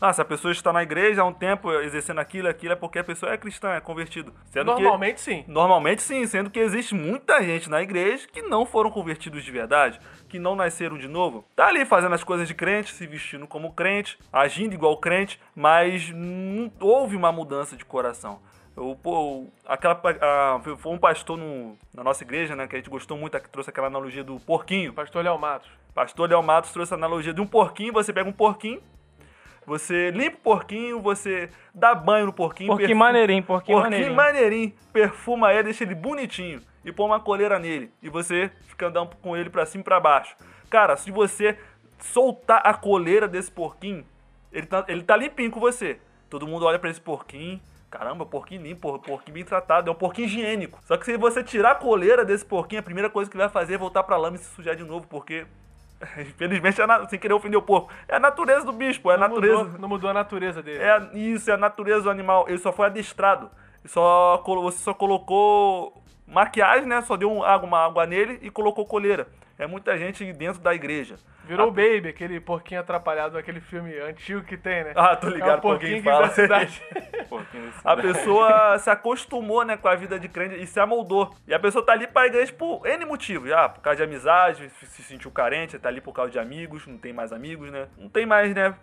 Ah, 0.00 0.12
se 0.12 0.20
a 0.20 0.24
pessoa 0.24 0.52
está 0.52 0.72
na 0.72 0.82
igreja 0.82 1.22
há 1.22 1.24
um 1.24 1.32
tempo 1.32 1.72
exercendo 1.80 2.18
aquilo, 2.18 2.48
aquilo 2.48 2.72
é 2.74 2.76
porque 2.76 2.98
a 2.98 3.04
pessoa 3.04 3.32
é 3.32 3.36
cristã, 3.38 3.70
é 3.72 3.80
convertido. 3.80 4.32
Sendo 4.46 4.74
que- 4.74 4.82
Normalmente 4.82 5.20
sim. 5.20 5.44
Normalmente 5.48 6.02
sim, 6.02 6.26
sendo 6.26 6.50
que 6.50 6.58
existe 6.60 6.94
muita 6.94 7.42
gente 7.42 7.70
na 7.70 7.80
igreja 7.80 8.26
que 8.30 8.42
não 8.42 8.66
foram 8.66 8.90
convertidos 8.90 9.42
de 9.42 9.50
verdade, 9.50 9.98
que 10.28 10.38
não 10.38 10.54
nasceram 10.54 10.98
de 10.98 11.08
novo. 11.08 11.44
Tá 11.56 11.68
ali 11.68 11.84
fazendo 11.86 12.14
as 12.14 12.22
coisas 12.22 12.46
de 12.46 12.54
crente, 12.54 12.92
se 12.92 13.06
vestindo 13.06 13.46
como 13.46 13.72
crente, 13.72 14.18
agindo 14.32 14.74
igual 14.74 14.96
crente, 14.98 15.40
mas 15.54 16.10
não 16.10 16.70
houve 16.80 17.16
uma 17.16 17.32
mudança 17.32 17.74
de 17.76 17.84
coração. 17.84 18.38
Eu, 18.76 18.94
pô, 19.02 19.46
aquela, 19.64 19.98
a, 20.20 20.60
foi 20.76 20.92
um 20.92 20.98
pastor 20.98 21.38
no- 21.38 21.78
na 21.94 22.04
nossa 22.04 22.22
igreja, 22.22 22.54
né, 22.54 22.66
que 22.66 22.76
a 22.76 22.78
gente 22.78 22.90
gostou 22.90 23.16
muito, 23.16 23.40
que 23.40 23.48
trouxe 23.48 23.70
aquela 23.70 23.86
analogia 23.86 24.22
do 24.22 24.38
porquinho. 24.40 24.92
Pastor 24.92 25.24
Léo 25.24 25.38
Matos. 25.38 25.70
Pastor 25.94 26.28
Léo 26.28 26.42
Matos 26.42 26.70
trouxe 26.72 26.92
a 26.92 26.96
analogia 26.98 27.32
de 27.32 27.40
um 27.40 27.46
porquinho, 27.46 27.94
você 27.94 28.12
pega 28.12 28.28
um 28.28 28.32
porquinho, 28.32 28.82
você 29.66 30.10
limpa 30.12 30.36
o 30.36 30.40
porquinho, 30.40 31.00
você 31.00 31.50
dá 31.74 31.94
banho 31.94 32.26
no 32.26 32.32
porquinho. 32.32 32.68
Porquinho 32.68 32.88
perfuma- 32.88 33.04
maneirinho, 33.06 33.42
porquinho 33.42 33.78
Porquinho 33.78 34.14
maneirinho. 34.14 34.16
maneirinho, 34.16 34.72
perfuma 34.92 35.52
ele, 35.52 35.64
deixa 35.64 35.84
ele 35.84 35.94
bonitinho 35.94 36.60
e 36.84 36.92
põe 36.92 37.06
uma 37.06 37.20
coleira 37.20 37.58
nele. 37.58 37.90
E 38.02 38.08
você 38.08 38.50
fica 38.68 38.86
andando 38.86 39.16
com 39.16 39.36
ele 39.36 39.50
pra 39.50 39.66
cima 39.66 39.82
e 39.82 39.84
pra 39.84 39.98
baixo. 40.00 40.36
Cara, 40.70 40.96
se 40.96 41.10
você 41.10 41.58
soltar 41.98 42.60
a 42.64 42.74
coleira 42.74 43.26
desse 43.26 43.50
porquinho, 43.50 44.04
ele 44.52 44.66
tá, 44.66 44.84
ele 44.88 45.02
tá 45.02 45.16
limpinho 45.16 45.50
com 45.50 45.60
você. 45.60 45.98
Todo 46.30 46.46
mundo 46.46 46.64
olha 46.66 46.78
pra 46.78 46.90
esse 46.90 47.00
porquinho. 47.00 47.60
Caramba, 47.90 48.26
porquinho 48.26 48.62
limpo, 48.62 48.80
por- 48.80 48.98
porquinho 48.98 49.34
bem 49.34 49.44
tratado, 49.44 49.88
é 49.88 49.92
um 49.92 49.96
porquinho 49.96 50.26
higiênico. 50.26 50.78
Só 50.84 50.96
que 50.96 51.04
se 51.06 51.16
você 51.16 51.42
tirar 51.42 51.70
a 51.70 51.74
coleira 51.76 52.24
desse 52.24 52.44
porquinho, 52.44 52.80
a 52.80 52.82
primeira 52.82 53.08
coisa 53.08 53.30
que 53.30 53.36
vai 53.36 53.48
fazer 53.48 53.74
é 53.74 53.78
voltar 53.78 54.02
pra 54.02 54.16
lama 54.16 54.36
e 54.36 54.38
se 54.40 54.50
sujar 54.54 54.74
de 54.76 54.82
novo, 54.84 55.06
porque 55.08 55.46
Infelizmente, 56.18 56.80
é 56.80 56.86
na- 56.86 57.08
sem 57.08 57.18
querer 57.18 57.34
ofender 57.34 57.58
o 57.58 57.62
porco. 57.62 57.90
É 58.08 58.16
a 58.16 58.20
natureza 58.20 58.64
do 58.64 58.72
bicho, 58.72 59.00
pô. 59.00 59.10
É 59.10 59.14
a 59.14 59.18
Não 59.18 59.28
natureza. 59.28 59.64
mudou, 59.64 59.78
não 59.80 59.88
mudou 59.88 60.10
a 60.10 60.14
natureza 60.14 60.62
dele. 60.62 60.82
É 60.82 61.10
isso, 61.14 61.50
é 61.50 61.54
a 61.54 61.56
natureza 61.58 62.02
do 62.02 62.10
animal. 62.10 62.44
Ele 62.48 62.58
só 62.58 62.72
foi 62.72 62.86
adestrado. 62.86 63.50
Só, 63.84 64.42
você 64.44 64.78
só 64.78 64.92
colocou 64.92 66.02
maquiagem, 66.26 66.86
né? 66.86 67.00
Só 67.02 67.16
deu 67.16 67.30
um- 67.30 67.42
uma 67.42 67.84
água 67.86 68.04
nele 68.06 68.38
e 68.42 68.50
colocou 68.50 68.84
coleira. 68.84 69.26
É 69.58 69.66
muita 69.66 69.96
gente 69.96 70.30
dentro 70.34 70.60
da 70.60 70.74
igreja. 70.74 71.16
Virou 71.44 71.68
o 71.68 71.70
Baby, 71.70 72.08
aquele 72.08 72.38
porquinho 72.40 72.80
atrapalhado, 72.80 73.38
aquele 73.38 73.60
filme 73.60 73.96
antigo 74.00 74.42
que 74.42 74.56
tem, 74.56 74.84
né? 74.84 74.92
Ah, 74.96 75.16
tô 75.16 75.28
é 75.28 75.30
um 75.30 75.34
ligado, 75.34 75.60
porquinho 75.62 76.02
porquinho 76.02 76.14
fala. 76.14 76.28
cidade. 76.30 76.82
Pouquinho 77.28 77.64
desse- 77.66 77.80
A 77.84 77.96
pessoa 77.96 78.78
se 78.78 78.88
acostumou, 78.90 79.64
né, 79.64 79.76
com 79.76 79.88
a 79.88 79.94
vida 79.96 80.18
de 80.18 80.28
crente 80.28 80.56
e 80.62 80.66
se 80.66 80.78
amoldou. 80.78 81.34
E 81.46 81.52
a 81.54 81.58
pessoa 81.58 81.84
tá 81.84 81.92
ali 81.92 82.06
pra 82.06 82.26
igreja 82.26 82.52
por 82.52 82.86
N 82.86 83.04
motivos. 83.04 83.50
Ah, 83.50 83.68
por 83.68 83.80
causa 83.80 83.96
de 83.96 84.02
amizade, 84.04 84.68
se 84.70 85.02
sentiu 85.02 85.30
carente, 85.30 85.78
tá 85.78 85.88
ali 85.88 86.00
por 86.00 86.12
causa 86.12 86.30
de 86.30 86.38
amigos, 86.38 86.86
não 86.86 86.98
tem 86.98 87.12
mais 87.12 87.32
amigos, 87.32 87.70
né? 87.72 87.88
Não 87.98 88.08
tem 88.08 88.24
mais, 88.26 88.54
né, 88.54 88.74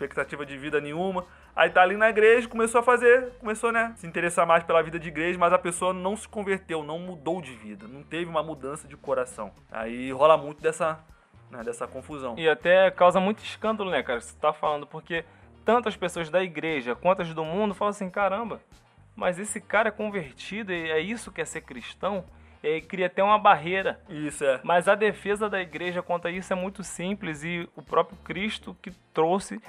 expectativa 0.00 0.46
de 0.46 0.56
vida 0.56 0.80
nenhuma. 0.80 1.26
Aí 1.54 1.68
tá 1.68 1.82
ali 1.82 1.96
na 1.96 2.08
igreja, 2.08 2.48
começou 2.48 2.80
a 2.80 2.82
fazer, 2.82 3.32
começou, 3.38 3.70
né, 3.70 3.92
se 3.96 4.06
interessar 4.06 4.46
mais 4.46 4.64
pela 4.64 4.82
vida 4.82 4.98
de 4.98 5.08
igreja, 5.08 5.38
mas 5.38 5.52
a 5.52 5.58
pessoa 5.58 5.92
não 5.92 6.16
se 6.16 6.26
converteu, 6.26 6.82
não 6.82 6.98
mudou 6.98 7.42
de 7.42 7.52
vida, 7.54 7.86
não 7.86 8.02
teve 8.02 8.30
uma 8.30 8.42
mudança 8.42 8.88
de 8.88 8.96
coração. 8.96 9.52
Aí 9.70 10.10
rola 10.10 10.36
muito 10.36 10.62
dessa, 10.62 10.98
né, 11.50 11.62
dessa 11.62 11.86
confusão. 11.86 12.34
E 12.38 12.48
até 12.48 12.90
causa 12.90 13.20
muito 13.20 13.44
escândalo, 13.44 13.90
né, 13.90 14.02
cara? 14.02 14.20
Você 14.20 14.34
tá 14.38 14.52
falando, 14.52 14.86
porque 14.86 15.24
tantas 15.64 15.96
pessoas 15.96 16.30
da 16.30 16.42
igreja 16.42 16.94
quanto 16.94 17.22
as 17.22 17.34
do 17.34 17.44
mundo 17.44 17.74
falam 17.74 17.90
assim: 17.90 18.08
caramba, 18.08 18.60
mas 19.14 19.38
esse 19.38 19.60
cara 19.60 19.88
é 19.88 19.92
convertido 19.92 20.72
e 20.72 20.90
é 20.90 21.00
isso 21.00 21.30
que 21.30 21.40
é 21.40 21.44
ser 21.44 21.62
cristão? 21.62 22.24
Aí 22.62 22.80
cria 22.82 23.06
até 23.06 23.24
uma 23.24 23.38
barreira. 23.38 24.00
Isso 24.08 24.44
é. 24.44 24.60
Mas 24.62 24.86
a 24.86 24.94
defesa 24.94 25.48
da 25.48 25.60
igreja 25.60 26.02
quanto 26.02 26.28
a 26.28 26.30
isso 26.30 26.52
é 26.52 26.56
muito 26.56 26.84
simples 26.84 27.42
e 27.42 27.66
o 27.74 27.82
próprio 27.82 28.18
Cristo 28.18 28.76
que 28.82 28.90
trouxe 29.14 29.60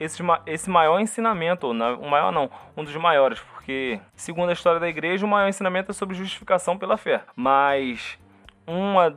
esse, 0.00 0.22
esse 0.46 0.68
maior 0.70 0.98
ensinamento, 0.98 1.68
ou 1.68 1.74
na- 1.74 1.92
o 1.92 2.08
maior 2.10 2.32
não, 2.32 2.50
um 2.76 2.82
dos 2.82 2.96
maiores, 2.96 3.38
porque 3.38 4.00
segundo 4.16 4.48
a 4.48 4.54
história 4.54 4.80
da 4.80 4.88
igreja, 4.88 5.24
o 5.24 5.28
maior 5.28 5.48
ensinamento 5.48 5.90
é 5.90 5.94
sobre 5.94 6.16
justificação 6.16 6.76
pela 6.78 6.96
fé. 6.96 7.22
Mas 7.36 8.18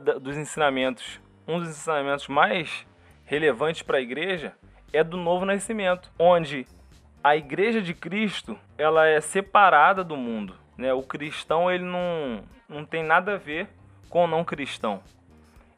da- 0.04 0.18
dos 0.18 0.36
ensinamentos, 0.36 1.20
um 1.48 1.58
dos 1.58 1.68
ensinamentos 1.70 2.28
mais 2.28 2.86
relevantes 3.24 3.82
para 3.82 3.98
a 3.98 4.00
igreja 4.00 4.52
é 4.92 5.02
do 5.02 5.16
novo 5.16 5.44
nascimento, 5.44 6.10
onde 6.18 6.66
a 7.22 7.36
igreja 7.36 7.80
de 7.80 7.94
Cristo 7.94 8.58
ela 8.76 9.06
é 9.06 9.20
separada 9.20 10.04
do 10.04 10.16
mundo, 10.16 10.54
né? 10.76 10.92
O 10.92 11.02
cristão 11.02 11.70
ele 11.70 11.84
não, 11.84 12.42
não 12.68 12.84
tem 12.84 13.02
nada 13.02 13.34
a 13.34 13.38
ver 13.38 13.68
com 14.10 14.24
o 14.24 14.26
não 14.26 14.44
cristão. 14.44 15.00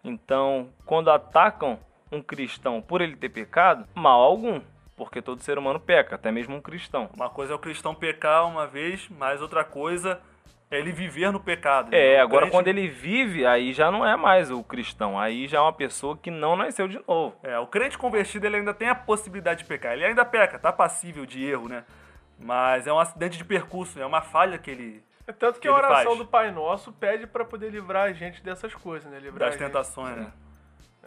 Então, 0.03 0.69
quando 0.85 1.11
atacam 1.11 1.79
um 2.11 2.21
cristão 2.23 2.81
por 2.81 3.01
ele 3.01 3.16
ter 3.16 3.29
pecado, 3.29 3.87
mal 3.95 4.21
algum, 4.21 4.61
porque 4.97 5.21
todo 5.23 5.43
ser 5.43 5.59
humano 5.59 5.79
peca, 5.79 6.15
até 6.17 6.33
mesmo 6.33 6.57
um 6.57 6.61
cristão. 6.61 7.09
Uma 7.15 7.29
coisa 7.31 7.53
é 7.53 7.57
o 7.57 7.59
cristão 7.59 7.95
pecar 7.95 8.47
uma 8.47 8.67
vez, 8.67 9.09
mas 9.11 9.41
outra 9.43 9.63
coisa 9.63 10.21
é 10.71 10.79
ele 10.79 10.91
viver 10.91 11.31
no 11.31 11.39
pecado. 11.39 11.95
É, 11.95 12.19
agora 12.19 12.43
crente- 12.47 12.53
quando 12.57 12.69
ele 12.69 12.89
vive, 12.89 13.47
aí 13.47 13.73
já 13.73 13.91
não 13.91 14.05
é 14.05 14.17
mais 14.17 14.51
o 14.51 14.65
cristão, 14.65 15.19
aí 15.19 15.47
já 15.47 15.59
é 15.59 15.61
uma 15.61 15.73
pessoa 15.73 16.17
que 16.17 16.31
não 16.31 16.57
nasceu 16.57 16.89
de 16.89 16.99
novo. 17.07 17.37
É, 17.43 17.59
o 17.59 17.67
crente 17.67 17.97
convertido 17.99 18.47
ele 18.47 18.57
ainda 18.57 18.75
tem 18.75 18.89
a 18.89 18.95
possibilidade 18.95 19.63
de 19.63 19.69
pecar. 19.69 19.93
Ele 19.93 20.05
ainda 20.05 20.25
peca, 20.25 20.59
tá 20.59 20.73
passível 20.73 21.25
de 21.27 21.45
erro, 21.45 21.69
né? 21.69 21.85
Mas 22.39 22.87
é 22.87 22.93
um 22.93 22.99
acidente 22.99 23.39
de 23.39 23.45
percurso, 23.45 24.01
é 24.01 24.05
uma 24.07 24.21
falha 24.23 24.59
que 24.59 24.71
ele. 24.71 25.05
É 25.27 25.33
tanto 25.33 25.59
que 25.61 25.67
Ele 25.67 25.75
a 25.75 25.79
oração 25.79 26.05
faz. 26.05 26.19
do 26.19 26.27
Pai 26.27 26.51
Nosso 26.53 26.93
pede 26.93 27.27
pra 27.27 27.45
poder 27.45 27.71
livrar 27.71 28.05
a 28.05 28.13
gente 28.13 28.43
dessas 28.43 28.73
coisas, 28.75 29.11
né? 29.11 29.19
Livrar 29.19 29.49
das 29.51 29.57
a 29.57 29.59
gente. 29.59 29.67
tentações, 29.67 30.17
né? 30.17 30.33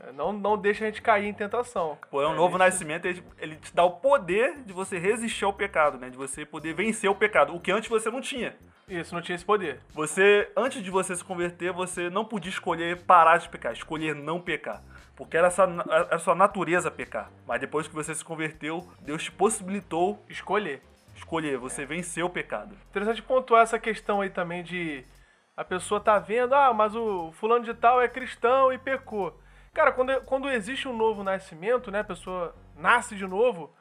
É, 0.03 0.11
Não, 0.11 0.31
não 0.31 0.57
deixa 0.57 0.83
a 0.83 0.87
gente 0.87 1.01
cair 1.01 1.27
em 1.27 1.33
tentação. 1.33 1.97
Pô, 2.09 2.21
é 2.21 2.27
um 2.27 2.35
novo 2.35 2.57
nascimento, 2.57 3.05
ele, 3.05 3.23
ele 3.37 3.55
te 3.55 3.73
dá 3.73 3.83
o 3.83 3.91
poder 3.91 4.63
de 4.63 4.73
você 4.73 4.97
resistir 4.97 5.45
ao 5.45 5.53
pecado, 5.53 5.97
né? 5.97 6.09
De 6.09 6.17
você 6.17 6.45
poder 6.45 6.73
vencer 6.73 7.09
o 7.09 7.15
pecado, 7.15 7.55
o 7.55 7.59
que 7.59 7.71
antes 7.71 7.89
você 7.89 8.09
não 8.09 8.21
tinha. 8.21 8.55
Isso, 8.87 9.13
não 9.13 9.21
tinha 9.21 9.35
esse 9.35 9.45
poder. 9.45 9.79
Você, 9.93 10.51
antes 10.57 10.81
de 10.81 10.89
você 10.89 11.15
se 11.15 11.23
converter, 11.23 11.71
você 11.71 12.09
não 12.09 12.25
podia 12.25 12.49
escolher 12.49 13.01
parar 13.03 13.37
de 13.37 13.47
pecar, 13.47 13.71
escolher 13.71 14.15
não 14.15 14.41
pecar. 14.41 14.81
Porque 15.15 15.37
era 15.37 15.47
essa, 15.47 15.63
era 15.89 16.17
sua 16.17 16.33
natureza 16.33 16.89
pecar. 16.89 17.29
Mas 17.45 17.59
depois 17.59 17.87
que 17.87 17.93
você 17.93 18.15
se 18.15 18.23
converteu, 18.23 18.87
Deus 19.01 19.23
te 19.23 19.31
possibilitou 19.31 20.23
Escolher. 20.29 20.81
escolher, 21.15 21.57
você 21.57 21.85
venceu 21.85 22.25
o 22.25 22.29
pecado. 22.29 22.75
Interessante 22.89 23.21
pontuar 23.21 23.63
essa 23.63 23.77
questão 23.77 24.21
aí 24.21 24.29
também 24.29 24.63
de 24.63 25.03
a 25.55 25.63
pessoa 25.63 25.99
tá 25.99 26.17
vendo, 26.17 26.55
ah, 26.55 26.73
mas 26.73 26.95
o 26.95 27.33
fulano 27.33 27.65
de 27.65 27.73
tal 27.73 28.01
é 28.01 28.07
cristão 28.07 28.71
e 28.71 28.77
pecou. 28.77 29.37
Cara, 29.73 29.91
quando, 29.91 30.21
quando 30.21 30.49
existe 30.49 30.87
um 30.87 30.95
novo 30.95 31.23
nascimento, 31.23 31.91
né, 31.91 31.99
a 31.99 32.03
pessoa 32.03 32.55
nasce 32.75 33.15
de 33.15 33.25
novo, 33.27 33.73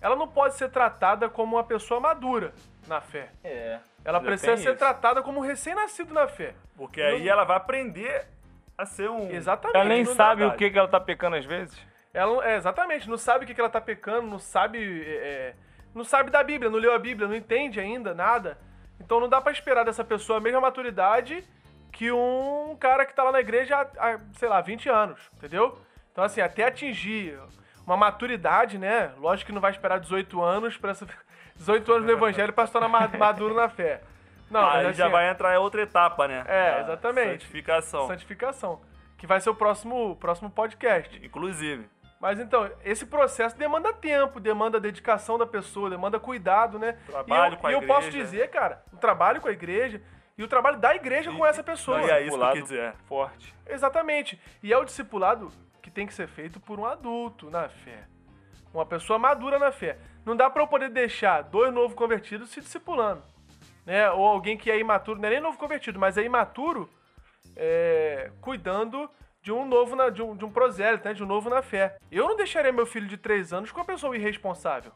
ela 0.00 0.16
não 0.16 0.26
pode 0.28 0.54
ser 0.54 0.70
tratada 0.70 1.28
como 1.28 1.56
uma 1.56 1.64
pessoa 1.64 2.00
madura 2.00 2.52
na 2.86 3.00
fé. 3.00 3.30
É. 3.44 3.78
Ela 4.04 4.18
Ainda 4.18 4.28
precisa 4.30 4.56
ser 4.56 4.70
isso. 4.70 4.78
tratada 4.78 5.22
como 5.22 5.38
um 5.40 5.42
recém-nascido 5.42 6.12
na 6.12 6.26
fé. 6.26 6.54
Porque 6.76 7.00
aí 7.00 7.28
ela 7.28 7.44
vai 7.44 7.56
aprender 7.56 8.26
a 8.76 8.84
ser 8.84 9.08
um. 9.10 9.30
Exatamente. 9.30 9.76
Ela 9.76 9.84
nem 9.88 10.04
não- 10.04 10.14
sabe 10.14 10.42
o 10.42 10.48
verdade. 10.48 10.58
que, 10.58 10.70
que 10.70 10.78
ela 10.78 10.88
tá 10.88 10.98
pecando 11.00 11.36
às 11.36 11.44
vezes. 11.44 11.78
Ela 12.12 12.32
não- 12.34 12.42
é, 12.42 12.56
exatamente, 12.56 13.08
não 13.08 13.16
sabe 13.16 13.44
o 13.44 13.46
que 13.48 13.54
que 13.54 13.60
ela 13.60 13.70
tá 13.70 13.80
pecando, 13.80 14.26
não 14.26 14.38
sabe. 14.38 14.78
é, 15.06 15.14
é, 15.14 15.54
não 15.94 16.04
sabe 16.04 16.30
da 16.30 16.42
Bíblia, 16.42 16.70
não 16.70 16.78
leu 16.78 16.92
a 16.94 16.98
Bíblia, 16.98 17.28
não 17.28 17.34
entende 17.36 17.78
ainda 17.78 18.12
nada. 18.14 18.58
Então 18.98 19.20
não 19.20 19.28
dá 19.28 19.40
pra 19.40 19.52
esperar 19.52 19.84
dessa 19.84 20.02
pessoa 20.04 20.38
a 20.38 20.40
mesma 20.40 20.60
maturidade 20.60 21.44
que 21.92 22.10
um 22.10 22.76
cara 22.80 23.04
que 23.06 23.14
tá 23.14 23.22
lá 23.22 23.30
na 23.32 23.40
igreja 23.40 23.76
há, 23.76 23.82
há, 24.14 24.18
sei 24.32 24.48
lá, 24.48 24.60
20 24.60 24.88
anos, 24.88 25.20
entendeu? 25.36 25.78
Então, 26.10 26.24
assim, 26.24 26.40
até 26.40 26.64
atingir 26.64 27.38
uma 27.86 27.96
maturidade, 27.96 28.78
né? 28.78 29.12
Lógico 29.18 29.46
que 29.48 29.52
não 29.52 29.60
vai 29.60 29.70
esperar 29.70 30.00
18 30.00 30.42
anos 30.42 30.76
para 30.76 30.92
18 31.56 31.92
anos 31.92 32.06
no 32.06 32.12
evangelho 32.12 32.52
pra 32.52 32.66
se 32.66 32.72
tornar 32.72 32.88
ma- 32.88 33.08
maduro 33.16 33.54
na 33.54 33.68
fé. 33.68 34.00
Não, 34.50 34.68
aí 34.68 34.84
mas 34.86 34.96
já 34.96 35.04
assim, 35.04 35.12
vai 35.12 35.30
entrar 35.30 35.54
em 35.54 35.58
outra 35.58 35.82
etapa, 35.82 36.28
né? 36.28 36.44
É, 36.46 36.70
A 36.74 36.80
exatamente. 36.82 37.30
Santificação. 37.44 38.06
santificação, 38.06 38.80
que 39.16 39.26
vai 39.26 39.40
ser 39.40 39.48
o 39.50 39.54
próximo, 39.54 40.16
próximo 40.16 40.50
podcast. 40.50 41.18
Inclusive. 41.24 41.88
Mas 42.20 42.38
então, 42.38 42.70
esse 42.84 43.04
processo 43.06 43.56
demanda 43.58 43.92
tempo, 43.92 44.38
demanda 44.38 44.78
dedicação 44.78 45.36
da 45.38 45.46
pessoa, 45.46 45.90
demanda 45.90 46.20
cuidado, 46.20 46.78
né? 46.78 46.96
Trabalho 47.06 47.52
e 47.52 47.56
eu, 47.56 47.60
com 47.60 47.66
a 47.66 47.70
e 47.70 47.74
eu 47.74 47.82
posso 47.82 48.10
dizer, 48.10 48.48
cara, 48.50 48.82
o 48.92 48.96
trabalho 48.96 49.40
com 49.40 49.48
a 49.48 49.52
igreja 49.52 50.00
e 50.36 50.42
o 50.42 50.48
trabalho 50.48 50.78
da 50.78 50.94
igreja 50.94 51.30
com 51.32 51.44
essa 51.44 51.62
pessoa. 51.62 52.00
e 52.02 52.10
aí? 52.10 52.26
isso 52.26 52.38
que 52.38 52.52
quis 52.52 52.62
dizer. 52.62 52.94
Forte. 53.06 53.54
Exatamente. 53.66 54.40
E 54.62 54.72
é 54.72 54.78
o 54.78 54.84
discipulado 54.84 55.52
que 55.82 55.90
tem 55.90 56.06
que 56.06 56.14
ser 56.14 56.28
feito 56.28 56.60
por 56.60 56.78
um 56.78 56.86
adulto 56.86 57.50
na 57.50 57.68
fé. 57.68 58.04
Uma 58.72 58.86
pessoa 58.86 59.18
madura 59.18 59.58
na 59.58 59.70
fé. 59.70 59.98
Não 60.24 60.34
dá 60.34 60.48
pra 60.48 60.62
eu 60.62 60.66
poder 60.66 60.88
deixar 60.88 61.42
dois 61.42 61.72
novos 61.72 61.94
convertidos 61.94 62.50
se 62.50 62.60
discipulando. 62.60 63.22
Né? 63.84 64.10
Ou 64.10 64.26
alguém 64.26 64.56
que 64.56 64.70
é 64.70 64.78
imaturo, 64.78 65.20
não 65.20 65.28
é 65.28 65.32
nem 65.32 65.40
novo 65.40 65.58
convertido, 65.58 65.98
mas 65.98 66.16
é 66.16 66.22
imaturo 66.22 66.88
é, 67.56 68.30
cuidando 68.40 69.10
de 69.42 69.52
um 69.52 69.66
novo, 69.66 69.96
na, 69.96 70.08
de, 70.08 70.22
um, 70.22 70.36
de 70.36 70.44
um 70.44 70.50
prosélito, 70.50 71.06
né? 71.06 71.12
de 71.12 71.22
um 71.22 71.26
novo 71.26 71.50
na 71.50 71.60
fé. 71.60 71.98
Eu 72.10 72.28
não 72.28 72.36
deixaria 72.36 72.72
meu 72.72 72.86
filho 72.86 73.08
de 73.08 73.16
três 73.16 73.52
anos 73.52 73.72
com 73.72 73.80
uma 73.80 73.84
pessoa 73.84 74.16
irresponsável. 74.16 74.92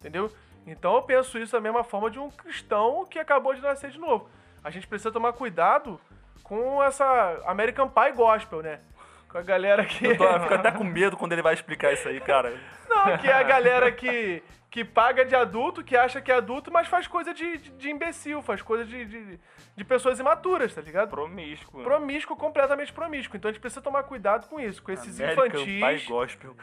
Entendeu? 0.00 0.30
Então 0.66 0.96
eu 0.96 1.02
penso 1.02 1.38
isso 1.38 1.52
da 1.52 1.60
mesma 1.60 1.84
forma 1.84 2.10
de 2.10 2.18
um 2.18 2.28
cristão 2.30 3.06
que 3.06 3.18
acabou 3.18 3.54
de 3.54 3.62
nascer 3.62 3.90
de 3.90 3.98
novo. 3.98 4.28
A 4.66 4.70
gente 4.70 4.88
precisa 4.88 5.12
tomar 5.12 5.32
cuidado 5.32 6.00
com 6.42 6.82
essa 6.82 7.40
American 7.46 7.88
Pie 7.88 8.10
Gospel, 8.16 8.62
né? 8.62 8.80
Com 9.28 9.38
a 9.38 9.42
galera 9.42 9.84
que. 9.84 10.04
Eu, 10.04 10.16
tô, 10.16 10.24
eu 10.24 10.40
fico 10.40 10.54
até 10.54 10.72
com 10.76 10.82
medo 10.82 11.16
quando 11.16 11.32
ele 11.34 11.42
vai 11.42 11.54
explicar 11.54 11.92
isso 11.92 12.08
aí, 12.08 12.20
cara. 12.20 12.52
Não, 12.88 13.16
que 13.16 13.28
é 13.28 13.32
a 13.32 13.44
galera 13.44 13.92
que, 13.92 14.42
que 14.68 14.84
paga 14.84 15.24
de 15.24 15.36
adulto, 15.36 15.84
que 15.84 15.96
acha 15.96 16.20
que 16.20 16.32
é 16.32 16.34
adulto, 16.34 16.72
mas 16.72 16.88
faz 16.88 17.06
coisa 17.06 17.32
de, 17.32 17.58
de, 17.58 17.70
de 17.70 17.90
imbecil, 17.90 18.42
faz 18.42 18.60
coisa 18.60 18.84
de, 18.84 19.04
de, 19.04 19.38
de 19.76 19.84
pessoas 19.84 20.18
imaturas, 20.18 20.74
tá 20.74 20.80
ligado? 20.80 21.10
Promíscuo. 21.10 21.84
Promíscuo, 21.84 22.36
completamente 22.36 22.92
promíscuo. 22.92 23.36
Então 23.36 23.48
a 23.48 23.52
gente 23.52 23.60
precisa 23.60 23.80
tomar 23.80 24.02
cuidado 24.02 24.48
com 24.48 24.58
isso, 24.58 24.82
com 24.82 24.90
esses 24.90 25.20
American 25.20 25.46
infantis. 25.46 26.02
Pie 26.02 26.08
Gospel. 26.08 26.56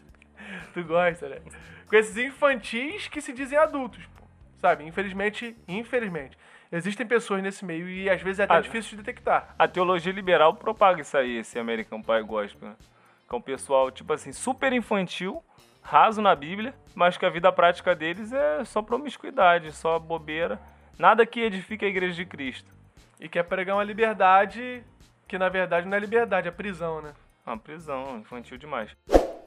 Tu 0.74 0.82
gosta, 0.82 1.28
né? 1.28 1.40
Com 1.86 1.94
esses 1.94 2.16
infantis 2.16 3.06
que 3.06 3.20
se 3.20 3.32
dizem 3.32 3.56
adultos, 3.56 4.04
pô. 4.06 4.24
Sabe? 4.56 4.84
Infelizmente, 4.84 5.56
infelizmente. 5.68 6.36
Existem 6.76 7.06
pessoas 7.06 7.40
nesse 7.40 7.64
meio 7.64 7.88
e 7.88 8.10
às 8.10 8.20
vezes 8.20 8.40
é 8.40 8.42
até 8.42 8.54
Ah, 8.54 8.60
difícil 8.60 8.90
de 8.90 9.04
detectar. 9.04 9.54
A 9.56 9.68
teologia 9.68 10.12
liberal 10.12 10.54
propaga 10.54 11.00
isso 11.02 11.16
aí, 11.16 11.36
esse 11.36 11.56
American 11.56 12.02
Pie 12.02 12.22
Gospel. 12.22 12.70
Né? 12.70 12.74
Que 13.28 13.32
é 13.32 13.38
um 13.38 13.40
pessoal, 13.40 13.92
tipo 13.92 14.12
assim, 14.12 14.32
super 14.32 14.72
infantil, 14.72 15.40
raso 15.80 16.20
na 16.20 16.34
Bíblia, 16.34 16.74
mas 16.92 17.16
que 17.16 17.24
a 17.24 17.30
vida 17.30 17.52
prática 17.52 17.94
deles 17.94 18.32
é 18.32 18.64
só 18.64 18.82
promiscuidade, 18.82 19.70
só 19.70 20.00
bobeira. 20.00 20.60
Nada 20.98 21.24
que 21.24 21.42
edifique 21.42 21.84
a 21.84 21.88
igreja 21.88 22.16
de 22.16 22.24
Cristo. 22.26 22.72
E 23.20 23.28
quer 23.28 23.44
pregar 23.44 23.76
uma 23.76 23.84
liberdade 23.84 24.82
que 25.28 25.38
na 25.38 25.48
verdade 25.48 25.86
não 25.86 25.96
é 25.96 26.00
liberdade, 26.00 26.48
é 26.48 26.50
prisão, 26.50 27.00
né? 27.00 27.14
Uma 27.46 27.56
prisão, 27.56 28.18
infantil 28.18 28.58
demais. 28.58 28.90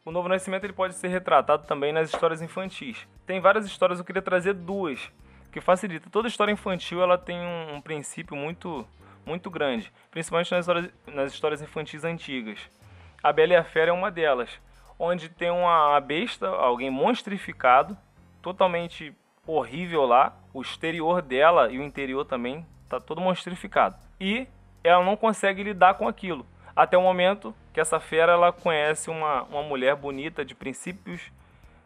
O 0.06 0.12
Novo 0.12 0.30
Nascimento 0.30 0.63
ele 0.63 0.72
pode 0.72 0.96
ser 0.96 1.10
retratado 1.10 1.68
também 1.68 1.92
nas 1.92 2.08
histórias 2.08 2.42
infantis. 2.42 3.06
Tem 3.26 3.42
várias 3.42 3.66
histórias, 3.66 4.00
eu 4.00 4.06
queria 4.06 4.22
trazer 4.22 4.54
duas, 4.54 5.12
que 5.52 5.62
facilita. 5.62 6.10
Toda 6.10 6.28
história 6.28 6.52
infantil 6.52 7.02
ela 7.02 7.18
tem 7.18 7.40
um, 7.40 7.76
um 7.76 7.82
princípio 7.82 8.36
muito, 8.36 8.88
muito 9.26 9.50
grande, 9.50 9.92
principalmente 10.12 10.52
nas 10.52 10.62
histórias, 10.62 10.92
nas 11.08 11.34
histórias 11.34 11.62
infantis 11.62 12.04
antigas. 12.04 12.60
A 13.24 13.34
Bela 13.34 13.54
e 13.54 13.56
a 13.56 13.64
Fera 13.64 13.90
é 13.90 13.94
uma 13.94 14.12
delas, 14.12 14.50
onde 15.00 15.30
tem 15.30 15.50
uma 15.50 16.00
besta, 16.00 16.48
alguém 16.48 16.90
monstrificado, 16.90 17.98
totalmente 18.42 19.16
horrível 19.46 20.06
lá. 20.06 20.36
O 20.54 20.62
exterior 20.62 21.22
dela 21.22 21.72
e 21.72 21.80
o 21.80 21.84
interior 21.84 22.26
também 22.26 22.66
tá 22.90 23.00
todo 23.00 23.22
monstrificado. 23.22 23.96
E 24.20 24.48
ela 24.84 25.04
não 25.04 25.16
consegue 25.16 25.64
lidar 25.64 25.96
com 25.96 26.08
aquilo. 26.08 26.46
Até 26.76 26.98
o 26.98 27.02
momento 27.02 27.56
que 27.74 27.80
essa 27.80 28.00
fera 28.00 28.34
ela 28.34 28.52
conhece 28.52 29.10
uma, 29.10 29.44
uma 29.44 29.64
mulher 29.64 29.96
bonita, 29.96 30.46
de 30.46 30.54
princípios, 30.54 31.32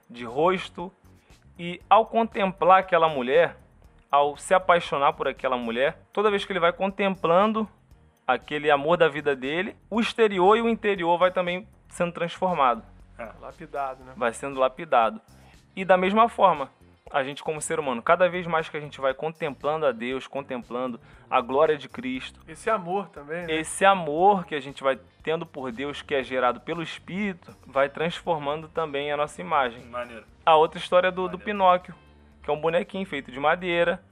de 0.10 0.26
rosto. 0.26 0.92
E 1.58 1.82
ao 1.90 2.06
contemplar 2.06 2.80
aquela 2.80 3.08
mulher, 3.08 3.58
ao 4.10 4.36
se 4.36 4.54
apaixonar 4.54 5.14
por 5.14 5.28
aquela 5.28 5.58
mulher, 5.58 5.98
toda 6.12 6.32
vez 6.32 6.44
que 6.44 6.52
ele 6.52 6.60
vai 6.60 6.74
contemplando 6.74 7.68
aquele 8.26 8.70
amor 8.70 8.98
da 8.98 9.08
vida 9.08 9.36
dele, 9.36 9.76
o 9.90 10.00
exterior 10.00 10.58
e 10.58 10.62
o 10.62 10.70
interior 10.70 11.18
vai 11.18 11.32
também 11.32 11.68
sendo 11.90 12.12
transformado. 12.12 12.84
É, 13.18 13.30
lapidado, 13.40 14.04
né? 14.04 14.14
Vai 14.16 14.34
sendo 14.34 14.60
lapidado. 14.60 15.22
E 15.76 15.86
da 15.86 15.98
mesma 15.98 16.28
forma, 16.28 16.70
a 17.12 17.24
gente 17.24 17.44
como 17.44 17.62
ser 17.62 17.80
humano, 17.80 18.02
cada 18.02 18.30
vez 18.30 18.48
mais 18.48 18.70
que 18.70 18.78
a 18.78 18.80
gente 18.80 19.00
vai 19.00 19.14
contemplando 19.14 19.86
a 19.86 19.92
Deus, 19.92 20.28
contemplando 20.28 21.00
a 21.30 21.42
glória 21.42 21.78
de 21.78 21.88
Cristo, 21.88 22.40
Esse 22.48 22.70
amor 22.70 23.10
também, 23.10 23.46
né? 23.46 23.56
esse 23.56 23.86
amor 23.86 24.46
que 24.46 24.56
a 24.56 24.60
gente 24.60 24.82
vai 24.82 25.00
tendo 25.24 25.46
por 25.46 25.72
Deus, 25.72 26.02
que 26.02 26.16
é 26.16 26.24
gerado 26.24 26.62
pelo 26.62 26.82
Espírito, 26.82 27.56
vai 27.68 27.90
transformando 27.90 28.68
também 28.68 29.12
a 29.12 29.18
nossa 29.18 29.42
imagem. 29.42 29.84
Maneiro. 29.86 30.26
A 30.46 30.56
outra 30.56 30.80
história 30.80 31.10
é 31.10 31.12
do, 31.12 31.28
do 31.28 31.38
Pinóquio, 31.38 31.94
que 32.42 32.50
é 32.50 32.54
um 32.54 32.60
bonequinho 32.60 33.06
feito 33.06 33.32
de 33.32 33.40
madeira, 33.40 34.04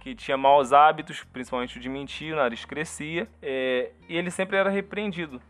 que 0.00 0.14
tinha 0.14 0.36
maus 0.36 0.72
hábitos, 0.72 1.24
principalmente 1.24 1.80
de 1.80 1.88
mentir, 1.88 2.32
o 2.34 2.36
nariz 2.36 2.64
crescia, 2.64 3.28
é, 3.42 3.90
e 4.08 4.16
ele 4.16 4.30
sempre 4.30 4.56
era 4.56 4.68
repreendido. 4.68 5.40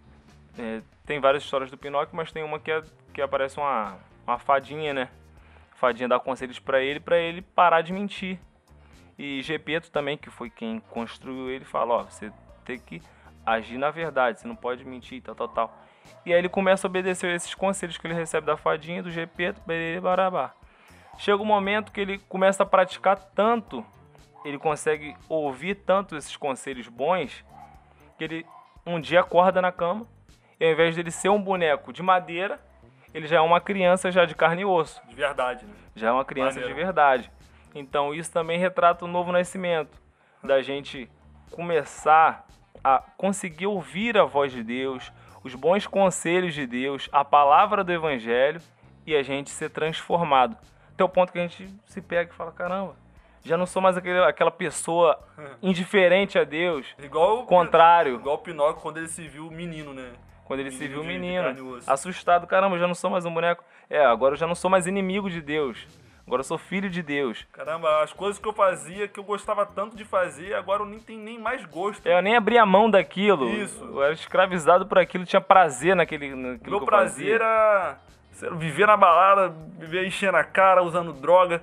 É, 0.56 0.80
tem 1.04 1.20
várias 1.20 1.42
histórias 1.42 1.70
do 1.70 1.76
Pinóquio, 1.76 2.16
mas 2.16 2.30
tem 2.30 2.42
uma 2.42 2.58
que, 2.58 2.70
é, 2.70 2.82
que 3.12 3.20
aparece 3.20 3.58
uma, 3.58 3.98
uma 4.26 4.38
fadinha, 4.38 4.94
né? 4.94 5.08
Fadinha 5.74 6.08
dá 6.08 6.18
conselhos 6.18 6.58
pra 6.58 6.80
ele, 6.80 7.00
pra 7.00 7.18
ele 7.18 7.42
parar 7.42 7.82
de 7.82 7.92
mentir. 7.92 8.38
E 9.18 9.42
Gepeto 9.42 9.90
também, 9.90 10.16
que 10.16 10.30
foi 10.30 10.50
quem 10.50 10.78
construiu 10.78 11.50
ele, 11.50 11.64
fala, 11.64 11.94
ó, 11.94 12.02
você 12.04 12.32
tem 12.64 12.78
que 12.78 13.02
agir 13.44 13.78
na 13.78 13.90
verdade, 13.90 14.40
você 14.40 14.46
não 14.46 14.54
pode 14.54 14.84
mentir, 14.84 15.22
tal, 15.22 15.34
tal, 15.34 15.48
tal. 15.48 15.78
E 16.24 16.32
aí 16.32 16.38
ele 16.38 16.48
começa 16.48 16.86
a 16.86 16.88
obedecer 16.88 17.34
esses 17.34 17.54
conselhos 17.54 17.96
que 17.96 18.06
ele 18.06 18.14
recebe 18.14 18.46
da 18.46 18.56
fadinha, 18.56 19.02
do 19.02 19.10
Gepeto, 19.10 19.60
barabá. 20.02 20.52
Chega 21.18 21.42
um 21.42 21.46
momento 21.46 21.90
que 21.90 22.00
ele 22.00 22.18
começa 22.28 22.62
a 22.62 22.66
praticar 22.66 23.16
tanto, 23.34 23.84
ele 24.44 24.58
consegue 24.58 25.16
ouvir 25.28 25.74
tanto 25.74 26.16
esses 26.16 26.36
conselhos 26.36 26.88
bons, 26.88 27.44
que 28.16 28.24
ele 28.24 28.46
um 28.86 29.00
dia 29.00 29.20
acorda 29.20 29.60
na 29.60 29.72
cama, 29.72 30.06
e 30.58 30.64
ao 30.64 30.72
invés 30.72 30.96
dele 30.96 31.10
ser 31.10 31.28
um 31.28 31.40
boneco 31.40 31.92
de 31.92 32.02
madeira, 32.02 32.58
ele 33.12 33.26
já 33.26 33.36
é 33.36 33.40
uma 33.40 33.60
criança 33.60 34.10
já 34.10 34.24
de 34.24 34.34
carne 34.34 34.62
e 34.62 34.64
osso 34.64 35.00
De 35.08 35.14
verdade, 35.14 35.64
né? 35.64 35.72
já 35.94 36.08
é 36.08 36.12
uma 36.12 36.24
criança 36.24 36.60
Maneiro. 36.60 36.68
de 36.68 36.80
verdade. 36.80 37.30
Então 37.74 38.14
isso 38.14 38.32
também 38.32 38.58
retrata 38.58 39.04
o 39.04 39.08
novo 39.08 39.32
nascimento, 39.32 40.00
da 40.42 40.62
gente 40.62 41.10
começar 41.50 42.46
a 42.82 43.02
conseguir 43.16 43.66
ouvir 43.66 44.16
a 44.16 44.24
voz 44.24 44.52
de 44.52 44.62
Deus, 44.62 45.12
os 45.44 45.54
bons 45.54 45.86
conselhos 45.86 46.54
de 46.54 46.66
Deus, 46.66 47.08
a 47.12 47.24
palavra 47.24 47.82
do 47.84 47.92
evangelho 47.92 48.60
e 49.06 49.14
a 49.16 49.22
gente 49.22 49.50
ser 49.50 49.70
transformado. 49.70 50.56
Até 50.94 51.04
o 51.04 51.08
ponto 51.08 51.32
que 51.32 51.38
a 51.38 51.42
gente 51.42 51.68
se 51.86 52.00
pega 52.02 52.30
e 52.32 52.34
fala, 52.34 52.50
caramba, 52.52 52.96
já 53.44 53.56
não 53.56 53.66
sou 53.66 53.80
mais 53.80 53.96
aquele, 53.96 54.18
aquela 54.24 54.50
pessoa 54.50 55.18
indiferente 55.62 56.38
a 56.38 56.44
Deus, 56.44 56.86
Igual 56.98 57.40
o 57.40 57.46
contrário, 57.46 58.16
Igual 58.16 58.34
o 58.36 58.38
Pinóquio 58.38 58.82
quando 58.82 58.96
ele 58.98 59.08
se 59.08 59.26
viu 59.28 59.50
menino, 59.50 59.94
né? 59.94 60.12
quando 60.44 60.60
ele 60.60 60.70
se 60.70 60.78
menino 60.88 60.94
viu 60.94 61.02
de- 61.02 61.08
de 61.08 61.20
menino, 61.20 61.58
e 61.58 61.60
osso. 61.76 61.90
assustado, 61.90 62.46
caramba, 62.46 62.74
eu 62.76 62.80
já 62.80 62.86
não 62.86 62.94
sou 62.94 63.10
mais 63.10 63.24
um 63.26 63.32
boneco. 63.32 63.62
É, 63.90 64.04
agora 64.04 64.32
eu 64.32 64.38
já 64.38 64.46
não 64.46 64.54
sou 64.54 64.70
mais 64.70 64.86
inimigo 64.86 65.28
de 65.30 65.40
Deus. 65.42 65.86
Agora 66.28 66.40
eu 66.40 66.44
sou 66.44 66.58
filho 66.58 66.90
de 66.90 67.02
Deus. 67.02 67.46
Caramba, 67.52 68.02
as 68.02 68.12
coisas 68.12 68.38
que 68.38 68.46
eu 68.46 68.52
fazia, 68.52 69.08
que 69.08 69.18
eu 69.18 69.24
gostava 69.24 69.64
tanto 69.64 69.96
de 69.96 70.04
fazer, 70.04 70.52
agora 70.52 70.82
eu 70.82 70.86
nem 70.86 71.00
tenho 71.00 71.20
nem 71.20 71.38
mais 71.38 71.64
gosto. 71.64 72.06
Eu 72.06 72.20
nem 72.20 72.36
abria 72.36 72.66
mão 72.66 72.90
daquilo. 72.90 73.48
Isso. 73.48 73.82
Eu 73.82 74.02
era 74.02 74.12
escravizado 74.12 74.86
por 74.86 74.98
aquilo, 74.98 75.24
tinha 75.24 75.40
prazer 75.40 75.96
naquele, 75.96 76.34
naquilo 76.34 76.70
Meu 76.70 76.80
que 76.80 76.84
eu 76.84 76.86
prazer 76.86 77.14
fazia. 77.14 77.34
era 77.36 77.98
sei 78.32 78.50
viver 78.50 78.86
na 78.86 78.94
balada, 78.94 79.54
viver 79.78 80.06
enchendo 80.06 80.36
a 80.36 80.44
cara, 80.44 80.82
usando 80.82 81.14
droga. 81.14 81.62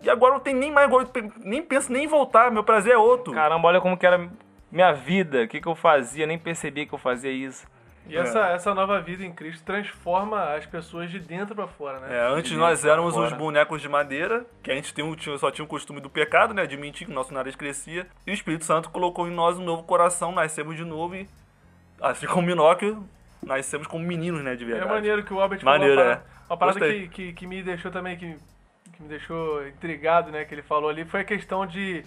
E 0.00 0.08
agora 0.08 0.30
eu 0.30 0.36
não 0.36 0.44
tenho 0.44 0.60
nem 0.60 0.70
mais 0.70 0.88
gosto, 0.88 1.10
nem 1.42 1.60
penso 1.60 1.92
nem 1.92 2.04
em 2.04 2.06
voltar, 2.06 2.52
meu 2.52 2.62
prazer 2.62 2.92
é 2.92 2.96
outro. 2.96 3.34
Caramba, 3.34 3.66
olha 3.66 3.80
como 3.80 3.98
que 3.98 4.06
era 4.06 4.30
minha 4.70 4.92
vida, 4.92 5.42
o 5.42 5.48
que, 5.48 5.60
que 5.60 5.66
eu 5.66 5.74
fazia, 5.74 6.24
nem 6.24 6.38
percebia 6.38 6.86
que 6.86 6.94
eu 6.94 6.98
fazia 6.98 7.32
isso. 7.32 7.66
E 8.06 8.16
essa, 8.16 8.48
essa 8.48 8.74
nova 8.74 9.00
vida 9.00 9.24
em 9.24 9.32
Cristo 9.32 9.64
transforma 9.64 10.54
as 10.54 10.66
pessoas 10.66 11.10
de 11.10 11.18
dentro 11.18 11.54
pra 11.54 11.66
fora, 11.66 12.00
né? 12.00 12.18
É, 12.18 12.26
antes 12.26 12.52
nós 12.52 12.84
éramos 12.84 13.16
uns 13.16 13.32
bonecos 13.32 13.80
de 13.80 13.88
madeira, 13.88 14.44
que 14.62 14.70
a 14.70 14.74
gente 14.74 14.92
tem 14.92 15.14
tinha- 15.14 15.38
só 15.38 15.50
tinha 15.50 15.64
o 15.64 15.68
costume 15.68 16.00
do 16.00 16.10
pecado, 16.10 16.52
né? 16.52 16.66
De 16.66 16.76
mentir, 16.76 17.06
que 17.06 17.12
o 17.12 17.14
nosso 17.14 17.32
nariz 17.32 17.56
crescia. 17.56 18.06
E 18.26 18.30
o 18.30 18.34
Espírito 18.34 18.64
Santo 18.64 18.90
colocou 18.90 19.26
em 19.26 19.30
nós 19.30 19.58
um 19.58 19.64
novo 19.64 19.84
coração, 19.84 20.32
nascemos 20.32 20.76
de 20.76 20.84
novo 20.84 21.14
e, 21.16 21.26
assim 22.00 22.26
como 22.26 22.46
Minóquio, 22.46 23.02
nascemos 23.42 23.86
como 23.86 24.04
meninos, 24.04 24.42
né? 24.42 24.54
De 24.54 24.64
É 24.64 24.66
verdade. 24.66 24.90
maneiro 24.92 25.24
que 25.24 25.32
o 25.32 25.40
Albert 25.40 25.64
Maneiro, 25.64 25.94
falou 25.94 26.10
uma 26.10 26.16
é. 26.16 26.22
uma 26.50 26.56
parada 26.56 26.80
que, 26.80 27.08
que, 27.08 27.32
que 27.32 27.46
me 27.46 27.62
deixou 27.62 27.90
também, 27.90 28.16
que, 28.18 28.36
que 28.92 29.02
me 29.02 29.08
deixou 29.08 29.66
intrigado, 29.66 30.30
né, 30.30 30.44
que 30.44 30.54
ele 30.54 30.62
falou 30.62 30.90
ali, 30.90 31.04
foi 31.06 31.20
a 31.20 31.24
questão 31.24 31.66
de 31.66 32.04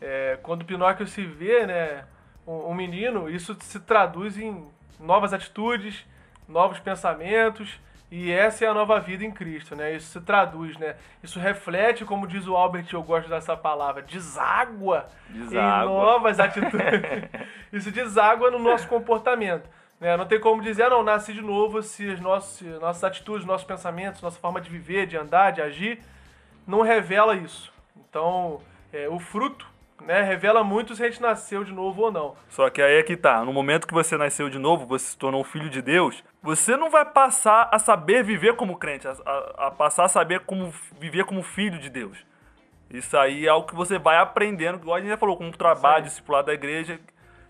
é, 0.00 0.38
quando 0.42 0.62
o 0.62 0.64
Pinóquio 0.64 1.06
se 1.06 1.24
vê, 1.24 1.66
né, 1.66 2.04
um, 2.46 2.70
um 2.70 2.74
menino, 2.74 3.28
isso 3.30 3.56
se 3.60 3.78
traduz 3.80 4.36
em 4.38 4.66
novas 5.00 5.32
atitudes, 5.32 6.06
novos 6.48 6.78
pensamentos, 6.78 7.80
e 8.10 8.32
essa 8.32 8.64
é 8.64 8.68
a 8.68 8.74
nova 8.74 8.98
vida 8.98 9.24
em 9.24 9.30
Cristo, 9.30 9.76
né? 9.76 9.94
Isso 9.94 10.18
se 10.18 10.20
traduz, 10.20 10.76
né? 10.76 10.96
Isso 11.22 11.38
reflete, 11.38 12.04
como 12.04 12.26
diz 12.26 12.48
o 12.48 12.56
Albert, 12.56 12.86
eu 12.92 13.02
gosto 13.02 13.28
dessa 13.28 13.56
palavra, 13.56 14.02
deságua, 14.02 15.06
em 15.30 15.44
Deságua. 15.44 15.84
novas 15.84 16.40
atitudes. 16.40 16.80
Isso 17.72 17.92
deságua 17.92 18.50
no 18.50 18.58
nosso 18.58 18.88
comportamento. 18.88 19.68
Né? 20.00 20.16
Não 20.16 20.26
tem 20.26 20.40
como 20.40 20.60
dizer, 20.60 20.84
ah, 20.84 20.90
não, 20.90 21.04
nasci 21.04 21.32
de 21.32 21.40
novo 21.40 21.82
se 21.82 22.10
as 22.10 22.20
nossas, 22.20 22.50
se 22.54 22.64
nossas 22.64 23.04
atitudes, 23.04 23.46
nossos 23.46 23.66
pensamentos, 23.66 24.20
nossa 24.22 24.40
forma 24.40 24.60
de 24.60 24.68
viver, 24.68 25.06
de 25.06 25.16
andar, 25.16 25.52
de 25.52 25.62
agir, 25.62 26.00
não 26.66 26.80
revela 26.80 27.36
isso. 27.36 27.72
Então, 27.96 28.60
é, 28.92 29.08
o 29.08 29.20
fruto 29.20 29.69
né, 30.04 30.22
revela 30.22 30.62
muito 30.64 30.94
se 30.94 31.02
a 31.02 31.06
gente 31.08 31.20
nasceu 31.20 31.62
de 31.64 31.72
novo 31.72 32.02
ou 32.02 32.10
não. 32.12 32.34
Só 32.48 32.68
que 32.70 32.80
aí 32.82 32.98
é 32.98 33.02
que 33.02 33.16
tá. 33.16 33.44
No 33.44 33.52
momento 33.52 33.86
que 33.86 33.94
você 33.94 34.16
nasceu 34.16 34.48
de 34.48 34.58
novo, 34.58 34.86
você 34.86 35.06
se 35.06 35.16
tornou 35.18 35.40
um 35.40 35.44
filho 35.44 35.68
de 35.70 35.80
Deus, 35.82 36.22
você 36.42 36.76
não 36.76 36.90
vai 36.90 37.04
passar 37.04 37.68
a 37.72 37.78
saber 37.78 38.22
viver 38.24 38.54
como 38.56 38.76
crente, 38.76 39.06
a, 39.08 39.12
a- 39.24 39.66
a 39.66 39.70
passar 39.70 40.04
a 40.04 40.08
saber 40.08 40.40
como 40.40 40.72
viver 41.00 41.24
como 41.24 41.42
filho 41.42 41.78
de 41.78 41.88
Deus. 41.90 42.18
Isso 42.90 43.16
aí 43.16 43.46
é 43.46 43.48
algo 43.48 43.68
que 43.68 43.74
você 43.74 43.98
vai 43.98 44.16
aprendendo, 44.18 44.78
igual 44.78 44.96
a 44.96 45.00
gente 45.00 45.10
já 45.10 45.16
falou, 45.16 45.36
com 45.36 45.48
o 45.48 45.52
trabalho, 45.52 46.04
discipulado 46.04 46.46
da 46.48 46.54
igreja, 46.54 46.98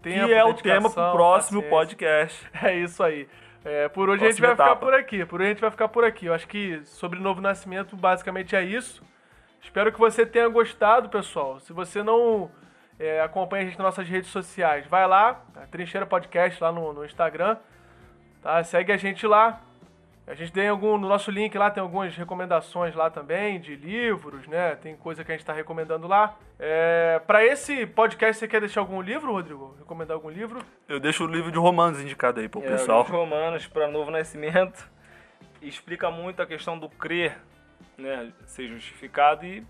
Tempo, 0.03 0.27
que 0.27 0.33
é 0.35 0.45
o 0.45 0.55
tema 0.55 0.91
pro 0.91 1.13
próximo 1.13 1.63
paciência. 1.63 1.71
podcast. 1.71 2.51
É 2.63 2.75
isso 2.77 3.03
aí. 3.03 3.27
É, 3.63 3.89
por 3.91 4.09
hoje 4.09 4.25
a 4.25 4.31
gente 4.31 4.41
Próxima 4.41 4.47
vai 4.49 4.57
ficar 4.57 4.65
etapa. 4.71 4.81
por 4.87 4.95
aqui. 4.95 5.25
Por 5.27 5.41
hoje 5.41 5.47
a 5.51 5.53
gente 5.53 5.61
vai 5.61 5.71
ficar 5.71 5.89
por 5.89 6.05
aqui. 6.05 6.27
Eu 6.27 6.33
acho 6.35 6.49
que 6.49 6.81
sobre 6.85 7.19
novo 7.21 7.43
nascimento, 7.43 7.95
basicamente 7.97 8.57
é 8.57 8.63
isso. 8.63 9.03
Espero 9.63 9.93
que 9.93 9.99
você 9.99 10.25
tenha 10.27 10.49
gostado, 10.49 11.09
pessoal. 11.09 11.61
Se 11.61 11.73
você 11.73 12.03
não 12.03 12.51
é, 12.99 13.21
acompanha 13.21 13.63
a 13.63 13.67
gente 13.67 13.79
nas 13.79 13.87
nossas 13.87 14.09
redes 14.09 14.31
sociais, 14.31 14.87
vai 14.87 15.07
lá, 15.07 15.43
a 15.57 15.67
Trincheira 15.67 16.07
Podcast 16.07 16.63
lá 16.63 16.73
no, 16.73 16.93
no 16.93 17.05
Instagram. 17.05 17.57
Tá? 18.43 18.63
Segue 18.65 18.93
a 18.93 18.97
gente 18.97 19.27
lá. 19.27 19.61
A 20.27 20.35
gente 20.35 20.53
tem 20.53 20.69
algum. 20.69 20.97
No 20.97 21.09
nosso 21.09 21.29
link 21.29 21.59
lá 21.59 21.71
tem 21.71 21.83
algumas 21.83 22.15
recomendações 22.17 22.95
lá 22.95 23.11
também, 23.11 23.59
de 23.59 23.75
livros, 23.75 24.47
né? 24.47 24.77
Tem 24.77 24.95
coisa 24.95 25.25
que 25.25 25.33
a 25.33 25.35
gente 25.35 25.41
está 25.41 25.53
recomendando 25.53 26.07
lá. 26.07 26.37
É, 26.57 27.21
para 27.27 27.45
esse 27.45 27.85
podcast, 27.85 28.39
você 28.39 28.47
quer 28.47 28.61
deixar 28.61 28.81
algum 28.81 29.01
livro, 29.01 29.33
Rodrigo? 29.33 29.75
Recomendar 29.79 30.15
algum 30.15 30.31
livro? 30.31 30.61
Eu 30.89 31.01
deixo 31.01 31.25
o 31.25 31.27
livro 31.27 31.51
de 31.51 31.59
Romanos 31.59 32.01
indicado 32.01 32.39
aí 32.39 32.49
pro 32.49 32.63
É, 32.63 32.69
pessoal. 32.69 33.03
Os 33.03 33.09
Romanos 33.09 33.67
para 33.67 33.89
Novo 33.89 34.13
Nascimento 34.13 34.89
explica 35.61 36.11
muito 36.13 36.41
a 36.41 36.47
questão 36.47 36.79
do 36.79 36.89
crer, 36.89 37.37
né, 38.01 38.33
ser 38.47 38.69
justificado 38.69 39.45
e 39.45 39.65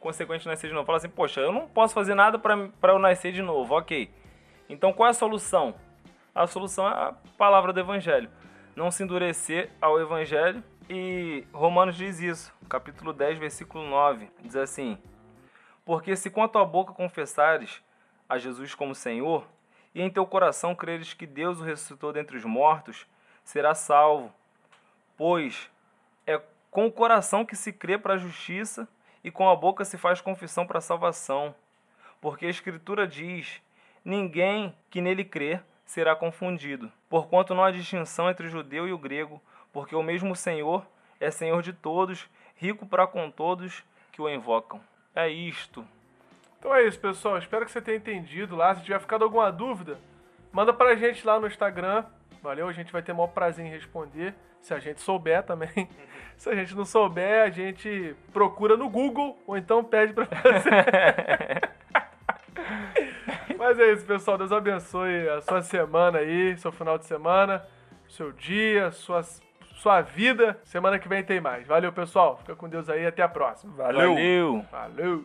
consequentemente 0.00 0.46
nascer 0.46 0.68
de 0.68 0.74
novo. 0.74 0.86
Fala 0.86 0.98
assim, 0.98 1.08
poxa, 1.08 1.40
eu 1.40 1.52
não 1.52 1.68
posso 1.68 1.94
fazer 1.94 2.14
nada 2.14 2.38
para 2.38 2.92
eu 2.92 2.98
nascer 2.98 3.32
de 3.32 3.42
novo, 3.42 3.74
ok. 3.74 4.10
Então 4.68 4.92
qual 4.92 5.06
é 5.06 5.10
a 5.10 5.14
solução? 5.14 5.74
A 6.34 6.46
solução 6.46 6.86
é 6.86 6.90
a 6.90 7.14
palavra 7.38 7.72
do 7.72 7.80
Evangelho. 7.80 8.28
Não 8.74 8.90
se 8.90 9.02
endurecer 9.02 9.70
ao 9.80 10.00
Evangelho. 10.00 10.62
E 10.90 11.46
Romanos 11.52 11.96
diz 11.96 12.20
isso, 12.20 12.52
capítulo 12.68 13.12
10, 13.12 13.38
versículo 13.38 13.88
9. 13.88 14.28
Diz 14.42 14.56
assim: 14.56 14.98
Porque 15.84 16.16
se 16.16 16.28
com 16.28 16.42
a 16.42 16.48
tua 16.48 16.64
boca 16.64 16.92
confessares 16.92 17.80
a 18.28 18.36
Jesus 18.36 18.74
como 18.74 18.94
Senhor, 18.94 19.46
e 19.94 20.02
em 20.02 20.10
teu 20.10 20.26
coração 20.26 20.74
creres 20.74 21.14
que 21.14 21.24
Deus 21.24 21.60
o 21.60 21.64
ressuscitou 21.64 22.12
dentre 22.12 22.36
os 22.36 22.44
mortos, 22.44 23.06
será 23.44 23.74
salvo. 23.74 24.34
Pois 25.16 25.70
é 26.26 26.42
com 26.74 26.86
o 26.86 26.92
coração 26.92 27.46
que 27.46 27.54
se 27.54 27.72
crê 27.72 27.96
para 27.96 28.14
a 28.14 28.18
justiça 28.18 28.88
e 29.22 29.30
com 29.30 29.48
a 29.48 29.54
boca 29.54 29.84
se 29.84 29.96
faz 29.96 30.20
confissão 30.20 30.66
para 30.66 30.78
a 30.78 30.82
salvação. 30.82 31.54
Porque 32.20 32.46
a 32.46 32.50
Escritura 32.50 33.06
diz: 33.06 33.62
ninguém 34.04 34.74
que 34.90 35.00
nele 35.00 35.24
crê 35.24 35.60
será 35.86 36.16
confundido, 36.16 36.90
porquanto 37.08 37.54
não 37.54 37.62
há 37.62 37.70
distinção 37.70 38.28
entre 38.28 38.48
o 38.48 38.50
judeu 38.50 38.88
e 38.88 38.92
o 38.92 38.98
grego, 38.98 39.40
porque 39.72 39.94
o 39.94 40.02
mesmo 40.02 40.34
Senhor 40.34 40.84
é 41.20 41.30
Senhor 41.30 41.62
de 41.62 41.72
todos, 41.72 42.28
rico 42.56 42.84
para 42.84 43.06
com 43.06 43.30
todos 43.30 43.84
que 44.10 44.20
o 44.20 44.28
invocam. 44.28 44.80
É 45.14 45.28
isto. 45.28 45.86
Então 46.58 46.74
é 46.74 46.82
isso, 46.82 46.98
pessoal. 46.98 47.38
Espero 47.38 47.64
que 47.64 47.70
você 47.70 47.80
tenha 47.80 47.98
entendido 47.98 48.56
lá. 48.56 48.74
Se 48.74 48.82
tiver 48.82 48.98
ficado 48.98 49.22
alguma 49.22 49.52
dúvida, 49.52 49.96
manda 50.50 50.72
pra 50.72 50.96
gente 50.96 51.24
lá 51.24 51.38
no 51.38 51.46
Instagram. 51.46 52.04
Valeu? 52.44 52.68
A 52.68 52.72
gente 52.72 52.92
vai 52.92 53.00
ter 53.00 53.12
o 53.12 53.14
maior 53.14 53.28
prazer 53.28 53.64
em 53.64 53.70
responder, 53.70 54.34
se 54.60 54.74
a 54.74 54.78
gente 54.78 55.00
souber 55.00 55.42
também. 55.42 55.88
Se 56.36 56.50
a 56.50 56.54
gente 56.54 56.74
não 56.74 56.84
souber, 56.84 57.44
a 57.44 57.48
gente 57.48 58.16
procura 58.32 58.76
no 58.76 58.90
Google 58.90 59.38
ou 59.46 59.56
então 59.56 59.84
pede 59.84 60.12
pra 60.12 60.24
você. 60.24 60.68
Mas 63.56 63.78
é 63.78 63.92
isso, 63.92 64.04
pessoal. 64.04 64.36
Deus 64.36 64.50
abençoe 64.50 65.28
a 65.28 65.40
sua 65.40 65.62
semana 65.62 66.18
aí, 66.18 66.56
seu 66.56 66.72
final 66.72 66.98
de 66.98 67.06
semana, 67.06 67.64
seu 68.08 68.32
dia, 68.32 68.90
sua, 68.90 69.22
sua 69.76 70.00
vida. 70.00 70.58
Semana 70.64 70.98
que 70.98 71.08
vem 71.08 71.22
tem 71.22 71.40
mais. 71.40 71.68
Valeu, 71.68 71.92
pessoal. 71.92 72.36
Fica 72.38 72.56
com 72.56 72.68
Deus 72.68 72.90
aí. 72.90 73.06
Até 73.06 73.22
a 73.22 73.28
próxima. 73.28 73.72
Valeu. 73.76 74.16
Valeu. 74.72 75.24